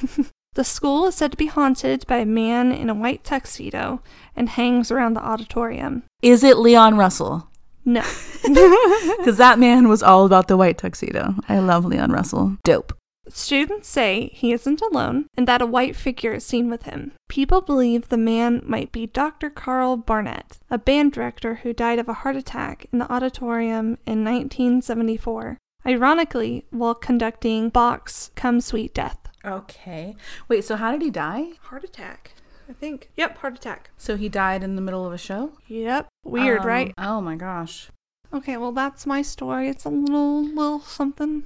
The 0.56 0.63
school 0.63 1.06
is 1.06 1.13
said 1.16 1.32
to 1.32 1.38
be 1.38 1.46
haunted 1.46 2.08
by 2.08 2.18
a 2.18 2.26
man 2.26 2.72
in 2.72 2.90
a 2.90 2.96
white 2.96 3.24
tuxedo 3.24 4.02
and 4.38 4.50
hangs 4.50 4.91
around 4.91 5.15
the 5.15 5.26
auditorium. 5.26 6.04
Is 6.21 6.43
it 6.43 6.58
Leon 6.58 6.97
Russell? 6.97 7.50
No. 7.84 8.04
Because 9.17 9.38
that 9.38 9.60
man 9.60 9.89
was 9.89 10.02
all 10.02 10.26
about 10.26 10.47
the 10.47 10.56
white 10.56 10.78
tuxedo. 10.78 11.36
I 11.50 11.60
love 11.60 11.84
Leon 11.84 12.12
Russell. 12.12 12.58
Dope. 12.63 12.93
Students 13.30 13.89
say 13.89 14.30
he 14.34 14.54
isn't 14.54 14.82
alone 14.82 15.26
and 15.36 15.47
that 15.47 15.62
a 15.62 15.65
white 15.65 15.95
figure 15.95 16.34
is 16.34 16.45
seen 16.45 16.69
with 16.69 16.84
him. 16.84 17.12
People 17.28 17.62
believe 17.62 18.08
the 18.08 18.17
man 18.17 18.62
might 18.65 18.91
be 18.93 19.08
Dr. 19.08 19.50
Carl 19.50 19.97
Barnett, 19.97 20.60
a 20.69 20.78
band 20.78 21.12
director 21.12 21.56
who 21.56 21.73
died 21.73 22.00
of 22.00 22.08
a 22.08 22.13
heart 22.13 22.38
attack 22.38 22.86
in 22.93 23.00
the 23.00 23.12
auditorium 23.12 23.97
in 24.06 24.23
1974, 24.23 25.58
ironically, 25.86 26.65
while 26.69 26.95
conducting 26.95 27.69
Bach's 27.69 28.32
Come 28.36 28.62
Sweet 28.62 28.93
Death. 28.93 29.19
Okay. 29.43 30.15
Wait, 30.47 30.63
so 30.63 30.76
how 30.78 30.91
did 30.91 31.02
he 31.02 31.10
die? 31.10 31.50
Heart 31.63 31.84
attack. 31.84 32.32
I 32.69 32.73
think. 32.73 33.10
Yep, 33.15 33.38
heart 33.38 33.56
attack. 33.56 33.89
So 33.97 34.17
he 34.17 34.30
died 34.30 34.63
in 34.63 34.75
the 34.75 34.82
middle 34.82 35.06
of 35.06 35.13
a 35.13 35.17
show? 35.17 35.53
Yep. 35.67 36.08
Weird, 36.25 36.62
Um, 36.62 36.67
right? 36.67 36.93
Oh 36.97 37.21
my 37.21 37.36
gosh. 37.36 37.89
Okay, 38.34 38.58
well 38.58 38.71
that's 38.73 39.06
my 39.06 39.21
story. 39.21 39.69
It's 39.69 39.86
a 39.86 39.89
little 39.89 40.43
little 40.43 40.80
something. 40.82 41.43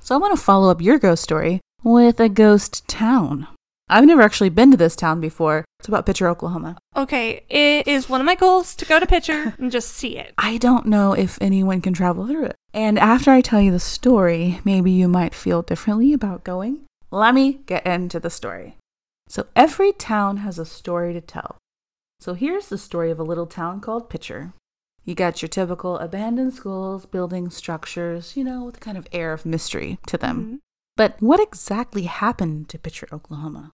So 0.00 0.14
I 0.14 0.18
want 0.18 0.36
to 0.36 0.42
follow 0.42 0.70
up 0.70 0.80
your 0.82 0.98
ghost 0.98 1.22
story 1.22 1.60
with 1.82 2.18
a 2.20 2.28
ghost 2.28 2.86
town. 2.88 3.46
I've 3.88 4.04
never 4.04 4.22
actually 4.22 4.48
been 4.48 4.72
to 4.72 4.76
this 4.76 4.96
town 4.96 5.20
before. 5.20 5.64
It's 5.78 5.86
about 5.86 6.06
Picher, 6.06 6.26
Oklahoma. 6.28 6.76
Okay, 6.96 7.44
it 7.48 7.86
is 7.86 8.08
one 8.08 8.20
of 8.20 8.24
my 8.26 8.34
goals 8.34 8.74
to 8.76 8.84
go 8.84 8.98
to 8.98 9.06
Picher 9.06 9.56
and 9.60 9.70
just 9.70 9.90
see 9.90 10.18
it. 10.18 10.34
I 10.38 10.56
don't 10.58 10.86
know 10.86 11.12
if 11.12 11.38
anyone 11.40 11.80
can 11.80 11.92
travel 11.92 12.26
through 12.26 12.46
it. 12.46 12.56
And 12.74 12.98
after 12.98 13.30
I 13.30 13.40
tell 13.40 13.60
you 13.60 13.70
the 13.70 13.78
story, 13.78 14.60
maybe 14.64 14.90
you 14.90 15.06
might 15.06 15.34
feel 15.36 15.62
differently 15.62 16.12
about 16.12 16.42
going. 16.42 16.80
Let 17.12 17.32
me 17.34 17.60
get 17.66 17.86
into 17.86 18.18
the 18.18 18.30
story. 18.30 18.76
So, 19.28 19.46
every 19.56 19.92
town 19.92 20.38
has 20.38 20.58
a 20.58 20.64
story 20.64 21.12
to 21.12 21.20
tell. 21.20 21.56
So, 22.20 22.34
here's 22.34 22.68
the 22.68 22.78
story 22.78 23.10
of 23.10 23.18
a 23.18 23.24
little 23.24 23.46
town 23.46 23.80
called 23.80 24.08
Picher. 24.08 24.52
You 25.04 25.14
got 25.14 25.40
your 25.42 25.48
typical 25.48 25.98
abandoned 25.98 26.54
schools, 26.54 27.06
building 27.06 27.50
structures, 27.50 28.36
you 28.36 28.44
know, 28.44 28.64
with 28.64 28.78
a 28.78 28.80
kind 28.80 28.98
of 28.98 29.06
air 29.12 29.32
of 29.32 29.46
mystery 29.46 29.98
to 30.06 30.18
them. 30.18 30.44
Mhm. 30.44 30.58
But 30.96 31.16
what 31.20 31.40
exactly 31.40 32.04
happened 32.04 32.68
to 32.70 32.78
Picher, 32.78 33.12
Oklahoma? 33.12 33.70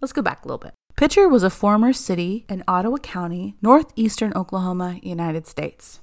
Let's 0.00 0.12
go 0.12 0.22
back 0.22 0.44
a 0.44 0.48
little 0.48 0.58
bit. 0.58 0.74
Picher 0.96 1.30
was 1.30 1.42
a 1.42 1.50
former 1.50 1.92
city 1.92 2.44
in 2.48 2.64
Ottawa 2.66 2.96
County, 2.98 3.56
northeastern 3.62 4.32
Oklahoma, 4.34 4.98
United 5.02 5.46
States. 5.46 6.00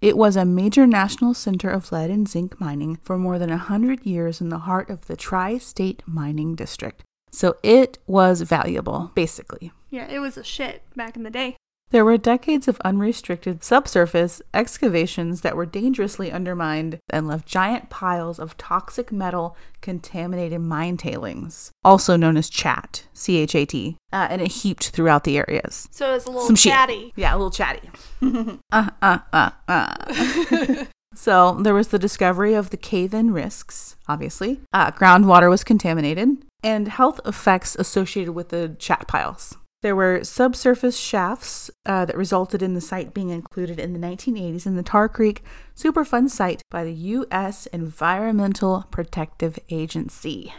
It 0.00 0.16
was 0.16 0.36
a 0.36 0.44
major 0.44 0.86
national 0.86 1.34
center 1.34 1.70
of 1.70 1.92
lead 1.92 2.10
and 2.10 2.28
zinc 2.28 2.60
mining 2.60 2.96
for 2.96 3.18
more 3.18 3.38
than 3.38 3.50
a 3.50 3.56
100 3.56 4.04
years 4.04 4.40
in 4.40 4.48
the 4.48 4.58
heart 4.58 4.90
of 4.90 5.06
the 5.06 5.16
Tri 5.16 5.58
State 5.58 6.02
Mining 6.06 6.54
District. 6.54 7.02
So 7.32 7.56
it 7.62 7.98
was 8.06 8.42
valuable, 8.42 9.10
basically. 9.14 9.72
Yeah, 9.90 10.08
it 10.10 10.18
was 10.18 10.36
a 10.36 10.44
shit 10.44 10.82
back 10.94 11.16
in 11.16 11.22
the 11.22 11.30
day. 11.30 11.56
There 11.90 12.06
were 12.06 12.16
decades 12.16 12.68
of 12.68 12.80
unrestricted 12.86 13.62
subsurface 13.62 14.40
excavations 14.54 15.42
that 15.42 15.56
were 15.56 15.66
dangerously 15.66 16.32
undermined 16.32 16.98
and 17.10 17.28
left 17.28 17.46
giant 17.46 17.90
piles 17.90 18.38
of 18.38 18.56
toxic 18.56 19.12
metal 19.12 19.58
contaminated 19.82 20.62
mine 20.62 20.96
tailings, 20.96 21.70
also 21.84 22.16
known 22.16 22.38
as 22.38 22.48
chat, 22.48 23.04
C 23.12 23.36
H 23.36 23.54
A 23.54 23.66
T, 23.66 23.96
uh, 24.10 24.26
and 24.30 24.40
it 24.40 24.52
heaped 24.52 24.88
throughout 24.88 25.24
the 25.24 25.36
areas. 25.36 25.86
So 25.90 26.08
it 26.08 26.14
was 26.14 26.24
a 26.24 26.30
little 26.30 26.46
Some 26.46 26.56
shit. 26.56 26.72
chatty. 26.72 27.12
Yeah, 27.14 27.34
a 27.34 27.36
little 27.36 27.50
chatty. 27.50 27.90
uh, 28.72 28.90
uh, 29.02 29.18
uh, 29.34 29.50
uh. 29.68 30.84
so 31.14 31.58
there 31.60 31.74
was 31.74 31.88
the 31.88 31.98
discovery 31.98 32.54
of 32.54 32.70
the 32.70 32.78
cave 32.78 33.12
in 33.12 33.34
risks, 33.34 33.96
obviously. 34.08 34.62
Uh, 34.72 34.92
groundwater 34.92 35.50
was 35.50 35.62
contaminated, 35.62 36.38
and 36.62 36.88
health 36.88 37.20
effects 37.24 37.74
associated 37.76 38.32
with 38.32 38.50
the 38.50 38.76
chat 38.78 39.08
piles. 39.08 39.56
There 39.82 39.96
were 39.96 40.22
subsurface 40.22 40.96
shafts 40.96 41.68
uh, 41.84 42.04
that 42.04 42.16
resulted 42.16 42.62
in 42.62 42.74
the 42.74 42.80
site 42.80 43.12
being 43.12 43.30
included 43.30 43.80
in 43.80 43.92
the 43.92 43.98
1980s 43.98 44.64
in 44.64 44.76
the 44.76 44.82
Tar 44.82 45.08
Creek 45.08 45.42
Superfund 45.76 46.30
site 46.30 46.62
by 46.70 46.84
the 46.84 46.92
U.S. 46.92 47.66
Environmental 47.66 48.86
Protective 48.92 49.58
Agency. 49.70 50.54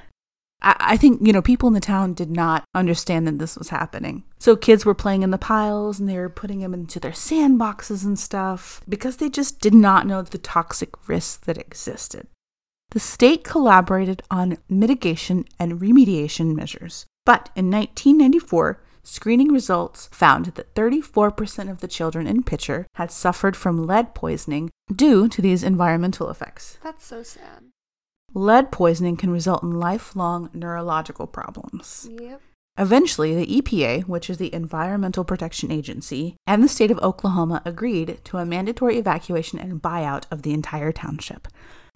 I, 0.62 0.76
I 0.80 0.98
think, 0.98 1.26
you 1.26 1.32
know, 1.32 1.42
people 1.42 1.68
in 1.68 1.74
the 1.74 1.80
town 1.80 2.14
did 2.14 2.30
not 2.30 2.66
understand 2.76 3.26
that 3.28 3.40
this 3.40 3.56
was 3.56 3.70
happening. 3.70 4.24
So 4.40 4.58
kids 4.58 4.86
were 4.86 4.94
playing 4.94 5.24
in 5.24 5.32
the 5.32 5.38
piles 5.38 6.02
and 6.02 6.10
they 6.10 6.18
were 6.18 6.30
putting 6.30 6.60
them 6.60 6.74
into 6.74 7.00
their 7.00 7.12
sandboxes 7.12 8.04
and 8.04 8.20
stuff 8.20 8.82
because 8.90 9.18
they 9.18 9.30
just 9.30 9.62
did 9.62 9.74
not 9.74 10.06
know 10.06 10.22
the 10.22 10.38
toxic 10.38 11.08
risks 11.08 11.38
that 11.46 11.58
existed. 11.58 12.28
The 12.94 13.00
state 13.00 13.44
collaborated 13.44 14.22
on 14.30 14.60
mitigation 14.70 15.46
and 15.60 15.82
remediation 15.82 16.54
measures. 16.56 17.08
But 17.26 17.50
in 17.56 17.72
1994, 17.72 18.84
screening 19.02 19.52
results 19.52 20.10
found 20.12 20.46
that 20.46 20.76
34% 20.76 21.72
of 21.72 21.80
the 21.80 21.88
children 21.88 22.28
in 22.28 22.44
Picher 22.44 22.86
had 22.94 23.10
suffered 23.10 23.56
from 23.56 23.88
lead 23.88 24.14
poisoning 24.14 24.70
due 24.96 25.28
to 25.28 25.42
these 25.42 25.64
environmental 25.64 26.30
effects. 26.30 26.78
That's 26.84 27.04
so 27.04 27.24
sad. 27.24 27.64
Lead 28.36 28.72
poisoning 28.72 29.18
can 29.18 29.32
result 29.32 29.64
in 29.64 29.80
lifelong 29.80 30.52
neurological 30.54 31.26
problems. 31.26 32.08
Yep. 32.12 32.42
Eventually, 32.78 33.34
the 33.34 33.60
EPA, 33.60 34.04
which 34.04 34.30
is 34.30 34.38
the 34.38 34.54
Environmental 34.54 35.24
Protection 35.24 35.72
Agency, 35.72 36.36
and 36.46 36.62
the 36.62 36.68
state 36.68 36.92
of 36.92 37.00
Oklahoma 37.00 37.64
agreed 37.66 38.20
to 38.26 38.38
a 38.38 38.46
mandatory 38.46 39.00
evacuation 39.00 39.58
and 39.58 39.82
buyout 39.82 40.26
of 40.30 40.44
the 40.44 40.54
entire 40.54 40.92
township. 40.92 41.48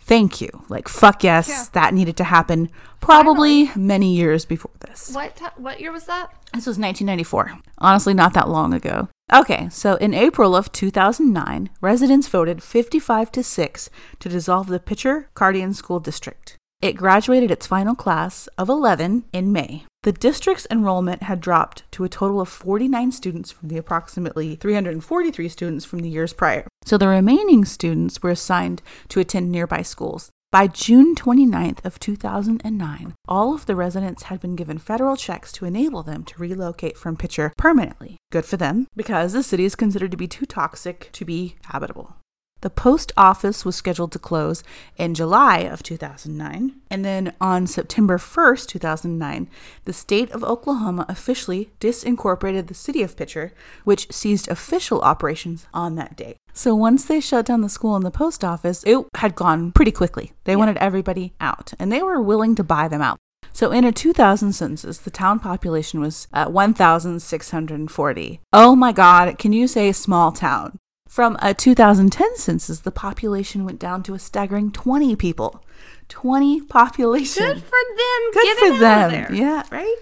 Thank 0.02 0.40
you. 0.40 0.50
Like, 0.70 0.88
fuck 0.88 1.24
yes, 1.24 1.50
Yeah. 1.50 1.66
that 1.74 1.94
needed 1.94 2.16
to 2.18 2.24
happen 2.24 2.70
probably 3.00 3.72
many 3.76 4.14
years 4.16 4.46
before 4.46 4.72
this. 4.80 5.12
What 5.14 5.36
ti 5.36 5.46
what 5.58 5.80
year 5.82 5.92
was 5.92 6.06
that? 6.06 6.30
This 6.54 6.66
was 6.66 6.78
1994. 6.80 7.60
Honestly, 7.80 8.14
not 8.14 8.34
that 8.34 8.50
long 8.50 8.74
ago. 8.74 9.10
Okay, 9.34 9.68
so 9.70 9.96
in 9.96 10.14
April 10.14 10.56
of 10.56 10.72
2009, 10.72 11.70
residents 11.82 12.28
voted 12.30 12.64
55 12.64 13.32
to 13.34 13.44
6 13.44 13.90
to 14.20 14.30
dissolve 14.30 14.68
the 14.68 14.80
Picher 14.80 15.26
Cardin 15.36 15.76
School 15.76 16.00
District. 16.00 16.56
It 16.82 16.94
graduated 16.94 17.52
its 17.52 17.68
final 17.68 17.96
class 17.96 18.48
of 18.58 18.70
11 18.70 19.26
in 19.34 19.52
May. 19.52 19.84
The 20.08 20.14
district's 20.14 20.66
enrollment 20.72 21.24
had 21.24 21.42
dropped 21.42 21.84
to 21.92 22.06
a 22.06 22.08
total 22.08 22.40
of 22.40 22.48
49 22.48 23.12
students 23.12 23.52
from 23.52 23.68
the 23.68 23.76
approximately 23.76 24.56
343 24.56 25.50
students 25.50 25.84
from 25.84 26.00
the 26.00 26.08
years 26.08 26.32
prior. 26.32 26.66
So 26.86 26.98
the 26.98 27.10
remaining 27.10 27.66
students 27.66 28.24
were 28.24 28.30
assigned 28.30 28.82
to 29.10 29.20
attend 29.20 29.52
nearby 29.52 29.82
schools. 29.82 30.30
By 30.50 30.68
June 30.68 31.14
29th 31.14 31.84
of 31.84 32.00
2009, 32.00 33.16
all 33.28 33.54
of 33.54 33.66
the 33.66 33.76
residents 33.76 34.24
had 34.24 34.40
been 34.40 34.56
given 34.56 34.78
federal 34.78 35.18
checks 35.18 35.52
to 35.52 35.66
enable 35.66 36.04
them 36.04 36.24
to 36.24 36.40
relocate 36.40 36.98
from 36.98 37.18
Picher 37.18 37.52
permanently. 37.58 38.16
Good 38.32 38.46
for 38.46 38.56
them, 38.56 38.88
because 38.96 39.34
the 39.34 39.44
city 39.44 39.66
is 39.66 39.76
considered 39.76 40.12
to 40.12 40.16
be 40.16 40.30
too 40.30 40.46
toxic 40.46 41.10
to 41.12 41.26
be 41.26 41.58
habitable. 41.66 42.16
The 42.62 42.70
post 42.72 43.12
office 43.16 43.64
was 43.64 43.76
scheduled 43.76 44.12
to 44.14 44.20
close 44.20 44.64
in 44.98 45.14
July 45.14 45.60
of 45.60 45.84
2009, 45.84 46.74
and 46.90 47.06
then 47.06 47.34
on 47.40 47.68
September 47.68 48.18
1st, 48.18 48.68
2009, 48.68 49.48
the 49.86 49.94
state 49.94 50.32
of 50.32 50.44
Oklahoma 50.44 51.06
officially 51.08 51.70
disincorporated 51.80 52.66
the 52.68 52.74
city 52.74 53.04
of 53.04 53.16
Picher, 53.16 53.52
which 53.84 54.12
ceased 54.12 54.48
official 54.48 55.02
operations 55.02 55.68
on 55.72 55.96
that 55.96 56.16
day. 56.16 56.36
So 56.54 56.74
once 56.74 57.06
they 57.06 57.20
shut 57.20 57.46
down 57.46 57.62
the 57.62 57.70
school 57.70 57.96
and 57.96 58.04
the 58.04 58.10
post 58.10 58.44
office, 58.44 58.84
it 58.88 59.06
had 59.18 59.36
gone 59.36 59.72
pretty 59.72 59.92
quickly. 59.92 60.34
They 60.46 60.56
wanted 60.56 60.78
everybody 60.78 61.34
out, 61.40 61.74
and 61.78 61.92
they 61.92 62.02
were 62.02 62.20
willing 62.20 62.56
to 62.56 62.64
buy 62.64 62.88
them 62.88 63.04
out. 63.04 63.20
So 63.54 63.72
in 63.72 63.86
a 63.86 63.92
2000 63.92 64.54
census, 64.54 64.98
the 64.98 65.12
town 65.12 65.40
population 65.40 66.00
was 66.00 66.28
at 66.34 66.52
1,640. 66.52 68.40
Oh 68.52 68.76
my 68.76 68.92
God, 68.92 69.38
can 69.38 69.54
you 69.54 69.68
say 69.68 69.92
small 69.92 70.32
town? 70.32 70.80
From 71.08 71.38
a 71.42 71.54
2010 71.54 72.36
census, 72.38 72.82
the 72.82 72.92
population 72.92 73.66
went 73.66 73.80
down 73.80 74.04
to 74.04 74.14
a 74.14 74.20
staggering 74.20 74.72
20 74.72 75.16
people. 75.16 75.64
20 76.10 76.62
population. 76.62 77.44
Good 77.44 77.64
for 77.64 77.70
them. 77.70 78.32
Good 78.34 78.58
for 78.58 78.66
out 78.66 78.72
of 78.74 78.80
them. 78.80 79.12
there. 79.12 79.34
Yeah, 79.34 79.64
right? 79.72 79.96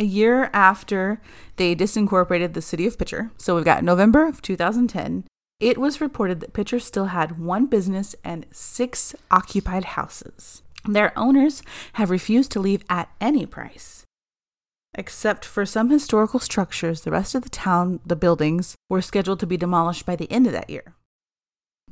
A 0.00 0.04
year 0.04 0.50
after 0.52 1.20
they 1.56 1.74
disincorporated 1.74 2.52
the 2.52 2.62
city 2.62 2.86
of 2.86 2.96
Picher, 2.98 3.30
so 3.36 3.56
we've 3.56 3.64
got 3.64 3.82
November 3.82 4.26
of 4.26 4.42
2010, 4.42 5.24
it 5.58 5.78
was 5.78 6.00
reported 6.00 6.38
that 6.40 6.52
Picher 6.52 6.80
still 6.80 7.06
had 7.06 7.38
one 7.40 7.66
business 7.66 8.14
and 8.22 8.46
six 8.52 9.14
occupied 9.30 9.84
houses. 9.84 10.62
Their 10.84 11.16
owners 11.18 11.62
have 11.94 12.10
refused 12.10 12.52
to 12.52 12.60
leave 12.60 12.84
at 12.88 13.10
any 13.20 13.44
price. 13.44 14.04
Except 14.98 15.44
for 15.44 15.64
some 15.64 15.90
historical 15.90 16.40
structures, 16.40 17.02
the 17.02 17.12
rest 17.12 17.36
of 17.36 17.42
the 17.42 17.48
town, 17.48 18.00
the 18.04 18.16
buildings, 18.16 18.74
were 18.90 19.00
scheduled 19.00 19.38
to 19.38 19.46
be 19.46 19.56
demolished 19.56 20.04
by 20.04 20.16
the 20.16 20.30
end 20.30 20.48
of 20.48 20.52
that 20.52 20.68
year. 20.68 20.96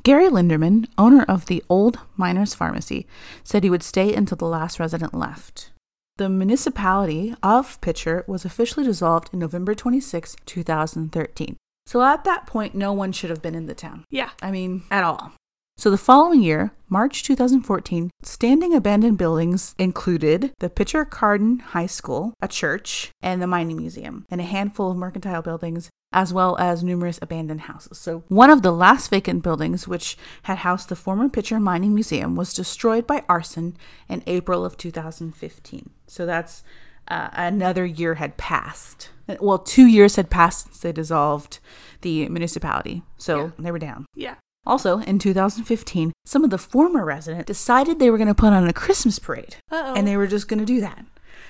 Gary 0.03 0.29
Linderman, 0.29 0.89
owner 0.99 1.25
of 1.29 1.47
the 1.47 1.63
Old 1.71 2.01
Miners 2.17 2.53
Pharmacy, 2.53 3.07
said 3.45 3.63
he 3.63 3.71
would 3.71 3.85
stay 3.85 4.13
until 4.13 4.37
the 4.37 4.45
last 4.45 4.81
resident 4.81 5.15
left. 5.15 5.71
The 6.17 6.29
municipality 6.29 7.33
of 7.45 7.81
Picher 7.81 8.27
was 8.27 8.45
officially 8.45 8.85
dissolved 8.85 9.31
in 9.33 9.39
November 9.39 9.77
26, 9.77 10.35
2013. 10.45 11.57
So 11.87 12.03
at 12.03 12.25
that 12.25 12.47
point, 12.47 12.75
no 12.75 12.93
one 12.93 13.13
should 13.13 13.31
have 13.31 13.43
been 13.43 13.55
in 13.55 13.67
the 13.67 13.75
town. 13.75 14.05
Yeah. 14.11 14.31
I 14.43 14.51
mean, 14.51 14.83
at 14.91 15.05
all. 15.05 15.33
So 15.79 15.91
the 15.91 15.99
following 15.99 16.43
year, 16.43 16.73
March 16.89 17.23
2014, 17.23 18.11
standing 18.23 18.75
abandoned 18.75 19.19
buildings 19.19 19.75
included 19.79 20.53
the 20.59 20.71
Picher 20.71 21.05
Cardin 21.05 21.61
High 21.61 21.87
School, 21.87 22.33
a 22.41 22.49
church, 22.49 23.11
and 23.21 23.43
the 23.43 23.47
mining 23.47 23.77
museum, 23.77 24.25
and 24.31 24.41
a 24.41 24.45
handful 24.45 24.91
of 24.91 24.97
mercantile 24.97 25.43
buildings 25.43 25.91
as 26.15 26.33
well 26.33 26.57
as 26.59 26.83
numerous 26.83 27.19
abandoned 27.21 27.63
houses. 27.63 27.99
So, 27.99 28.23
one 28.29 28.49
of 28.49 28.63
the 28.63 28.71
last 28.73 29.11
vacant 29.11 29.43
buildings, 29.43 29.87
which 29.87 30.17
had 30.45 30.59
housed 30.59 30.89
the 30.89 30.97
former 30.97 31.29
Picher 31.29 31.61
Mining 31.61 31.93
Museum, 31.95 32.37
was 32.37 32.55
destroyed 32.55 33.07
by 33.07 33.23
arson 33.29 33.77
in 34.09 34.23
April 34.27 34.65
of 34.65 34.79
2015. 34.79 35.91
So, 36.07 36.25
that's 36.25 36.63
uh, 37.09 37.29
another 37.35 37.85
year 37.85 38.15
had 38.15 38.39
passed. 38.39 39.11
Well, 39.41 39.59
two 39.59 39.87
years 39.87 40.17
had 40.17 40.31
passed 40.31 40.65
since 40.69 40.81
they 40.81 40.93
dissolved 40.93 41.59
the 42.01 42.29
municipality. 42.31 43.03
So, 43.19 43.37
Yeah. 43.47 43.51
they 43.59 43.71
were 43.73 43.79
down. 43.79 44.07
Yeah. 44.15 44.37
Also, 44.67 44.99
in 45.01 45.19
2015, 45.19 46.13
some 46.25 46.43
of 46.45 46.51
the 46.51 46.59
former 46.59 47.05
residents 47.05 47.47
decided 47.47 47.99
they 47.99 48.11
were 48.11 48.19
going 48.19 48.27
to 48.29 48.35
put 48.35 48.53
on 48.53 48.67
a 48.67 48.73
Christmas 48.73 49.19
parade 49.19 49.57
Uh-oh. 49.71 49.95
and 49.95 50.07
they 50.07 50.17
were 50.17 50.27
just 50.27 50.49
going 50.49 50.59
to 50.61 50.65
do 50.67 50.81
that. 50.81 51.05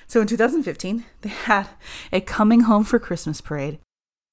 So 0.07 0.21
in 0.21 0.27
2015, 0.27 1.03
they 1.21 1.29
had 1.29 1.67
a 2.13 2.21
coming 2.21 2.61
home 2.61 2.83
for 2.83 2.99
Christmas 2.99 3.41
parade. 3.41 3.79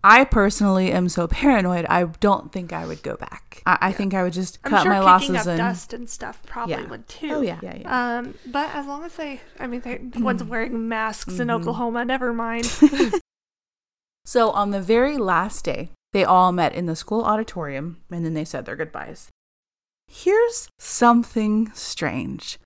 I 0.07 0.25
personally 0.25 0.93
am 0.93 1.09
so 1.09 1.27
paranoid, 1.27 1.87
I 1.87 2.05
don't 2.05 2.53
think 2.53 2.75
I 2.75 2.85
would 2.87 3.03
go 3.03 3.17
back. 3.17 3.63
I, 3.65 3.79
I 3.81 3.93
think 3.93 4.13
I 4.13 4.23
would 4.23 4.35
just 4.35 4.61
cut 4.63 4.83
sure 4.83 4.91
my 4.93 5.01
losses 5.01 5.35
up 5.35 5.47
and. 5.47 5.57
dust 5.57 5.95
and 5.95 6.11
stuff 6.11 6.43
probably 6.45 6.75
Yeah. 6.75 6.87
would 6.91 7.09
too. 7.09 7.31
Oh, 7.33 7.41
yeah, 7.41 7.59
yeah, 7.63 7.77
yeah. 7.81 8.19
Um, 8.19 8.35
but 8.45 8.69
as 8.75 8.87
long 8.87 9.05
as 9.05 9.15
they, 9.17 9.41
I 9.59 9.67
mean, 9.67 9.81
they, 9.81 10.01
one's 10.21 10.45
wearing 10.45 10.89
masks 10.91 11.39
in 11.39 11.49
Mhm. 11.49 11.55
Oklahoma. 11.61 12.05
Never 12.05 12.35
mind. 12.35 12.71
So 14.27 14.51
on 14.53 14.71
the 14.71 14.81
very 14.81 15.19
last 15.19 15.65
day, 15.67 15.91
they 16.15 16.25
all 16.25 16.53
met 16.53 16.73
in 16.73 16.87
the 16.87 16.95
school 16.95 17.25
auditorium 17.25 18.01
and 18.09 18.25
then 18.25 18.35
they 18.35 18.45
said 18.45 18.65
their 18.65 18.77
goodbyes. 18.77 19.29
Here's 20.07 20.69
something 20.79 21.73
strange 21.75 22.59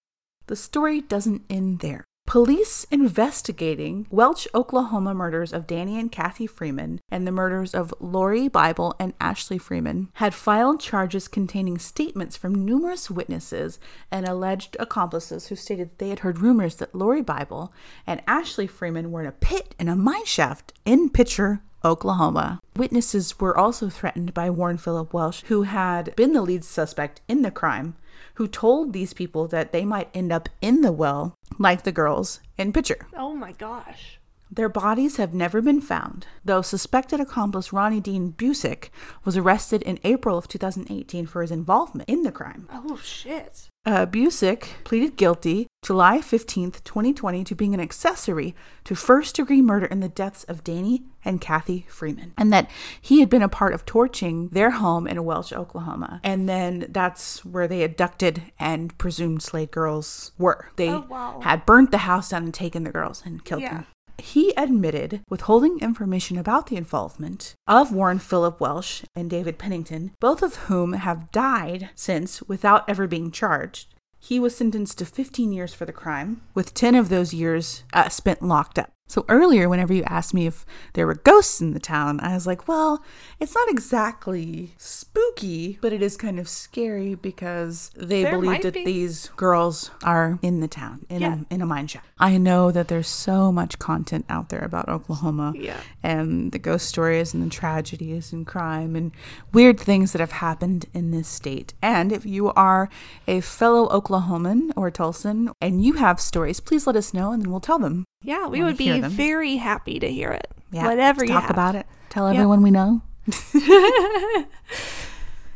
the 0.49 0.57
story 0.57 1.01
doesn't 1.01 1.43
end 1.51 1.81
there. 1.81 2.05
Police 2.29 2.85
investigating 2.91 4.07
Welch, 4.11 4.47
Oklahoma 4.55 5.15
murders 5.15 5.55
of 5.55 5.67
Danny 5.67 5.99
and 5.99 6.13
Kathy 6.13 6.47
Freeman 6.47 7.01
and 7.11 7.27
the 7.27 7.33
murders 7.33 7.75
of 7.75 7.95
Lori 8.01 8.49
Bible 8.49 8.95
and 9.01 9.15
Ashley 9.19 9.57
Freeman 9.57 10.11
had 10.13 10.35
filed 10.35 10.79
charges 10.79 11.27
containing 11.27 11.79
statements 11.79 12.37
from 12.37 12.67
numerous 12.67 13.11
witnesses 13.11 13.79
and 14.11 14.29
alleged 14.29 14.77
accomplices 14.79 15.47
who 15.47 15.57
stated 15.57 15.89
they 15.97 16.11
had 16.11 16.19
heard 16.19 16.41
rumors 16.41 16.77
that 16.77 16.95
Lori 16.95 17.23
Bible 17.23 17.73
and 18.07 18.21
Ashley 18.27 18.67
Freeman 18.67 19.11
were 19.11 19.23
in 19.23 19.27
a 19.27 19.33
pit 19.33 19.75
in 19.79 19.89
a 19.89 19.97
mine 19.97 20.27
shaft 20.27 20.75
in 20.85 21.09
Picher, 21.09 21.63
Oklahoma. 21.83 22.61
Witnesses 22.77 23.41
were 23.41 23.57
also 23.57 23.89
threatened 23.89 24.35
by 24.35 24.51
Warren 24.51 24.77
Philip 24.77 25.15
Welch, 25.15 25.43
who 25.47 25.63
had 25.63 26.15
been 26.15 26.35
the 26.35 26.43
lead 26.43 26.63
suspect 26.63 27.23
in 27.27 27.41
the 27.41 27.51
crime, 27.51 27.97
who 28.39 28.47
told 28.47 28.93
these 28.93 29.13
people 29.13 29.49
that 29.49 29.73
they 29.73 29.85
might 29.85 30.09
end 30.15 30.31
up 30.31 30.49
in 30.63 30.81
the 30.81 30.93
well 30.93 31.35
like 31.59 31.83
the 31.83 31.91
girls 31.91 32.39
in 32.57 32.73
Picher. 32.73 33.05
oh 33.17 33.35
my 33.35 33.51
gosh. 33.51 34.18
Their 34.51 34.69
bodies 34.69 35.17
have 35.19 35.35
never 35.35 35.61
been 35.61 35.81
found, 35.81 36.27
though 36.45 36.63
suspected 36.63 37.21
accomplice 37.21 37.73
Ronnie 37.73 38.01
Dean 38.01 38.33
Busick 38.33 38.89
was 39.25 39.37
arrested 39.37 39.83
in 39.83 39.99
April 40.05 40.39
of 40.39 40.49
2018 40.49 41.27
for 41.27 41.43
his 41.43 41.51
involvement 41.51 42.09
in 42.09 42.23
the 42.23 42.33
crime. 42.33 42.67
Oh 42.73 42.97
shit. 43.03 43.69
Uh, 43.85 44.05
Busick 44.07 44.69
pleaded 44.85 45.17
guilty 45.17 45.67
July 45.83 46.19
15th, 46.19 46.83
2020, 46.85 47.45
to 47.45 47.55
being 47.55 47.73
an 47.75 47.81
accessory 47.81 48.55
to 48.85 48.95
first 48.95 49.37
degree 49.37 49.63
murder 49.63 49.87
in 49.87 50.01
the 50.01 50.09
deaths 50.09 50.45
of 50.45 50.65
Danny 50.65 51.05
and 51.25 51.41
Kathy 51.41 51.87
Freeman, 51.89 52.33
and 52.37 52.53
that 52.53 52.69
he 53.01 53.21
had 53.21 53.31
been 53.31 53.43
a 53.43 53.49
part 53.49 53.73
of 53.75 53.85
torching 53.87 54.49
their 54.49 54.73
home 54.73 55.07
in 55.07 55.23
Welch, 55.25 55.53
Oklahoma. 55.53 56.21
And 56.25 56.49
then 56.49 56.87
that's 56.91 57.45
where 57.45 57.69
they 57.69 57.83
abducted 57.83 58.43
and 58.59 58.97
presumed 58.99 59.43
Slade 59.43 59.71
girls 59.71 60.33
were. 60.39 60.71
They 60.77 60.91
Oh, 60.91 61.07
wow. 61.09 61.41
had 61.43 61.65
burnt 61.67 61.91
the 61.91 61.99
house 61.99 62.31
down 62.31 62.45
and 62.45 62.55
taken 62.55 62.85
the 62.85 62.91
girls 62.93 63.23
and 63.25 63.45
killed 63.45 63.63
Yeah. 63.63 63.73
them. 63.75 63.87
He 64.19 64.53
admitted 64.57 65.23
withholding 65.29 65.79
information 65.81 66.37
about 66.37 66.67
the 66.67 66.77
involvement 66.77 67.55
of 67.67 67.93
Warren 67.93 68.19
Philip 68.19 68.61
Welch 68.61 69.05
and 69.15 69.31
David 69.31 69.59
Pennington, 69.59 70.13
both 70.21 70.43
of 70.43 70.57
whom 70.67 70.93
have 70.95 71.31
died 71.33 71.91
since 71.95 72.43
without 72.43 72.89
ever 72.89 73.07
being 73.07 73.31
charged. 73.31 73.95
He 74.19 74.41
was 74.41 74.57
sentenced 74.57 74.99
to 74.99 75.07
15 75.07 75.53
years 75.53 75.73
for 75.73 75.85
the 75.85 75.93
crime, 75.93 76.43
with 76.55 76.75
10 76.75 76.95
of 76.95 77.09
those 77.09 77.33
years 77.33 77.85
uh, 77.93 78.09
spent 78.09 78.43
locked 78.43 78.79
up. 78.79 78.91
So 79.09 79.25
earlier, 79.29 79.69
whenever 79.69 79.95
you 79.95 80.03
asked 80.05 80.35
me 80.35 80.47
if 80.47 80.67
there 80.93 81.07
were 81.07 81.15
ghosts 81.15 81.61
in 81.63 81.73
the 81.73 81.81
town, 81.81 82.21
I 82.21 82.35
was 82.35 82.47
like, 82.47 82.69
well, 82.69 83.03
it's 83.41 83.55
not 83.55 83.69
exactly 83.71 84.75
spooky, 84.77 85.79
but 85.81 85.93
it 85.95 86.03
is 86.03 86.17
kind 86.19 86.39
of 86.39 86.47
scary 86.49 87.15
because 87.15 87.91
they 87.97 88.23
There 88.23 88.33
believe 88.39 88.63
that 88.63 88.75
be. 88.75 88.85
these 88.85 89.31
girls 89.37 89.91
are 90.05 90.39
in 90.43 90.61
the 90.61 90.69
town, 90.69 91.07
in, 91.09 91.21
Yeah. 91.23 91.39
a, 91.51 91.55
in 91.55 91.63
a 91.63 91.67
mine 91.67 91.87
shaft. 91.87 92.07
I 92.19 92.37
know 92.37 92.71
that 92.71 92.89
there's 92.89 93.09
so 93.09 93.51
much 93.51 93.79
content 93.79 94.27
out 94.29 94.51
there 94.51 94.61
about 94.63 94.89
Oklahoma 94.91 95.55
Yeah. 95.57 95.81
and 96.03 96.53
the 96.53 96.59
ghost 96.59 96.87
stories 96.87 97.33
and 97.33 97.43
the 97.43 97.49
tragedies 97.51 98.33
and 98.33 98.47
crime 98.47 98.95
and 98.95 99.13
weird 99.55 99.81
things 99.81 100.13
that 100.13 100.21
have 100.21 100.33
happened 100.33 100.85
in 100.93 101.11
this 101.13 101.29
state. 101.29 101.73
And 101.81 102.13
if 102.13 102.27
you 102.27 102.51
are 102.53 102.91
a 103.27 103.41
fellow 103.41 103.89
Oklahoman 103.89 104.71
or 104.77 104.91
Tulsan 104.91 105.51
and 105.63 105.83
you 105.83 105.95
have 105.95 106.21
stories, 106.21 106.61
please 106.61 106.87
let 106.87 106.97
us 106.97 107.15
know 107.15 107.33
and 107.33 107.41
then 107.43 107.51
we'll 107.51 107.61
tell 107.61 107.79
them. 107.79 108.05
Yeah, 108.23 108.47
we 108.49 108.63
would 108.63 108.77
be 108.77 109.01
them. 109.01 109.11
very 109.11 109.57
happy 109.57 109.99
to 110.01 110.11
hear 110.11 110.31
it. 110.31 110.49
Yeah, 110.73 110.87
Whatever 110.87 111.25
you 111.25 111.33
talk 111.33 111.43
have. 111.43 111.51
about 111.51 111.75
it. 111.77 111.87
Tell 112.11 112.27
Yeah. 112.27 112.35
everyone 112.35 112.63
we 112.63 112.71
know. 112.71 113.03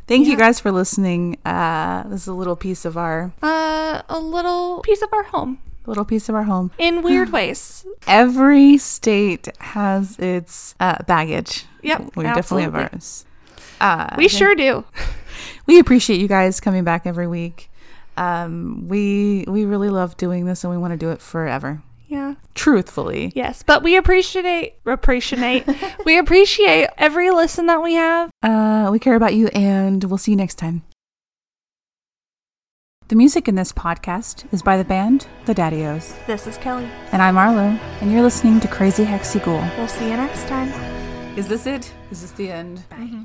Thank 0.06 0.26
you 0.26 0.36
guys 0.36 0.60
for 0.60 0.70
listening. 0.70 1.38
Uh, 1.44 2.04
this 2.08 2.22
is 2.22 2.28
a 2.28 2.34
little 2.34 2.56
piece 2.56 2.84
of 2.84 2.96
our 2.96 3.32
Uh, 3.42 4.02
a 4.08 4.18
little 4.20 4.80
piece 4.82 5.02
of 5.02 5.08
our 5.12 5.24
home 5.24 5.58
little 5.84 6.04
piece 6.04 6.28
of 6.28 6.34
our 6.36 6.44
home. 6.44 6.70
in 6.78 7.02
weird 7.02 7.30
ways. 7.32 7.84
Every 8.06 8.78
state 8.78 9.48
has 9.58 10.16
its 10.20 10.76
uh, 10.78 11.02
baggage. 11.08 11.66
Yep, 11.82 12.14
we 12.16 12.22
definitely 12.24 12.62
have 12.62 12.74
ours. 12.76 13.24
Uh, 13.80 14.14
We 14.16 14.28
sure 14.28 14.54
do. 14.54 14.84
we 15.66 15.80
appreciate 15.80 16.20
you 16.20 16.28
guys 16.28 16.60
coming 16.60 16.84
back 16.84 17.04
every 17.04 17.26
week. 17.26 17.68
Um, 18.16 18.86
we 18.86 19.44
we 19.48 19.64
really 19.64 19.88
love 19.90 20.16
doing 20.16 20.44
this, 20.46 20.62
and 20.62 20.70
we 20.70 20.76
want 20.78 20.92
to 20.92 20.96
do 20.96 21.10
it 21.10 21.20
forever. 21.20 21.82
Yeah. 22.12 22.34
Truthfully, 22.54 23.32
Yes, 23.34 23.62
but 23.62 23.82
we 23.82 23.96
appreciate 23.96 24.74
appreciate 24.84 25.64
we 26.04 26.18
appreciate 26.18 26.88
every 26.98 27.30
listen 27.30 27.66
that 27.66 27.82
we 27.82 27.94
have. 27.94 28.30
uh, 28.42 28.88
we 28.92 28.98
care 28.98 29.14
about 29.16 29.34
you, 29.34 29.48
and 29.48 30.04
we'll 30.04 30.18
see 30.18 30.32
you 30.32 30.36
next 30.36 30.56
time. 30.56 30.82
The 33.08 33.16
music 33.16 33.48
in 33.48 33.54
this 33.54 33.72
podcast 33.72 34.44
is 34.52 34.62
by 34.62 34.76
the 34.76 34.84
band 34.84 35.26
The 35.46 35.54
Daddios, 35.54 36.14
This 36.26 36.46
is 36.46 36.56
Kelly. 36.58 36.88
and 37.12 37.20
I'm 37.22 37.36
Arlo, 37.38 37.78
and 38.00 38.12
you're 38.12 38.22
listening 38.22 38.60
to 38.60 38.68
Crazy 38.68 39.04
Hexy 39.04 39.42
Ghoul. 39.42 39.64
We'll 39.78 39.88
see 39.88 40.10
you 40.10 40.16
next 40.16 40.46
time. 40.48 40.68
Is 41.38 41.48
this 41.48 41.66
it? 41.66 41.92
Is 42.10 42.20
this 42.22 42.30
the 42.32 42.50
end? 42.50 42.84
Bye. 42.90 43.24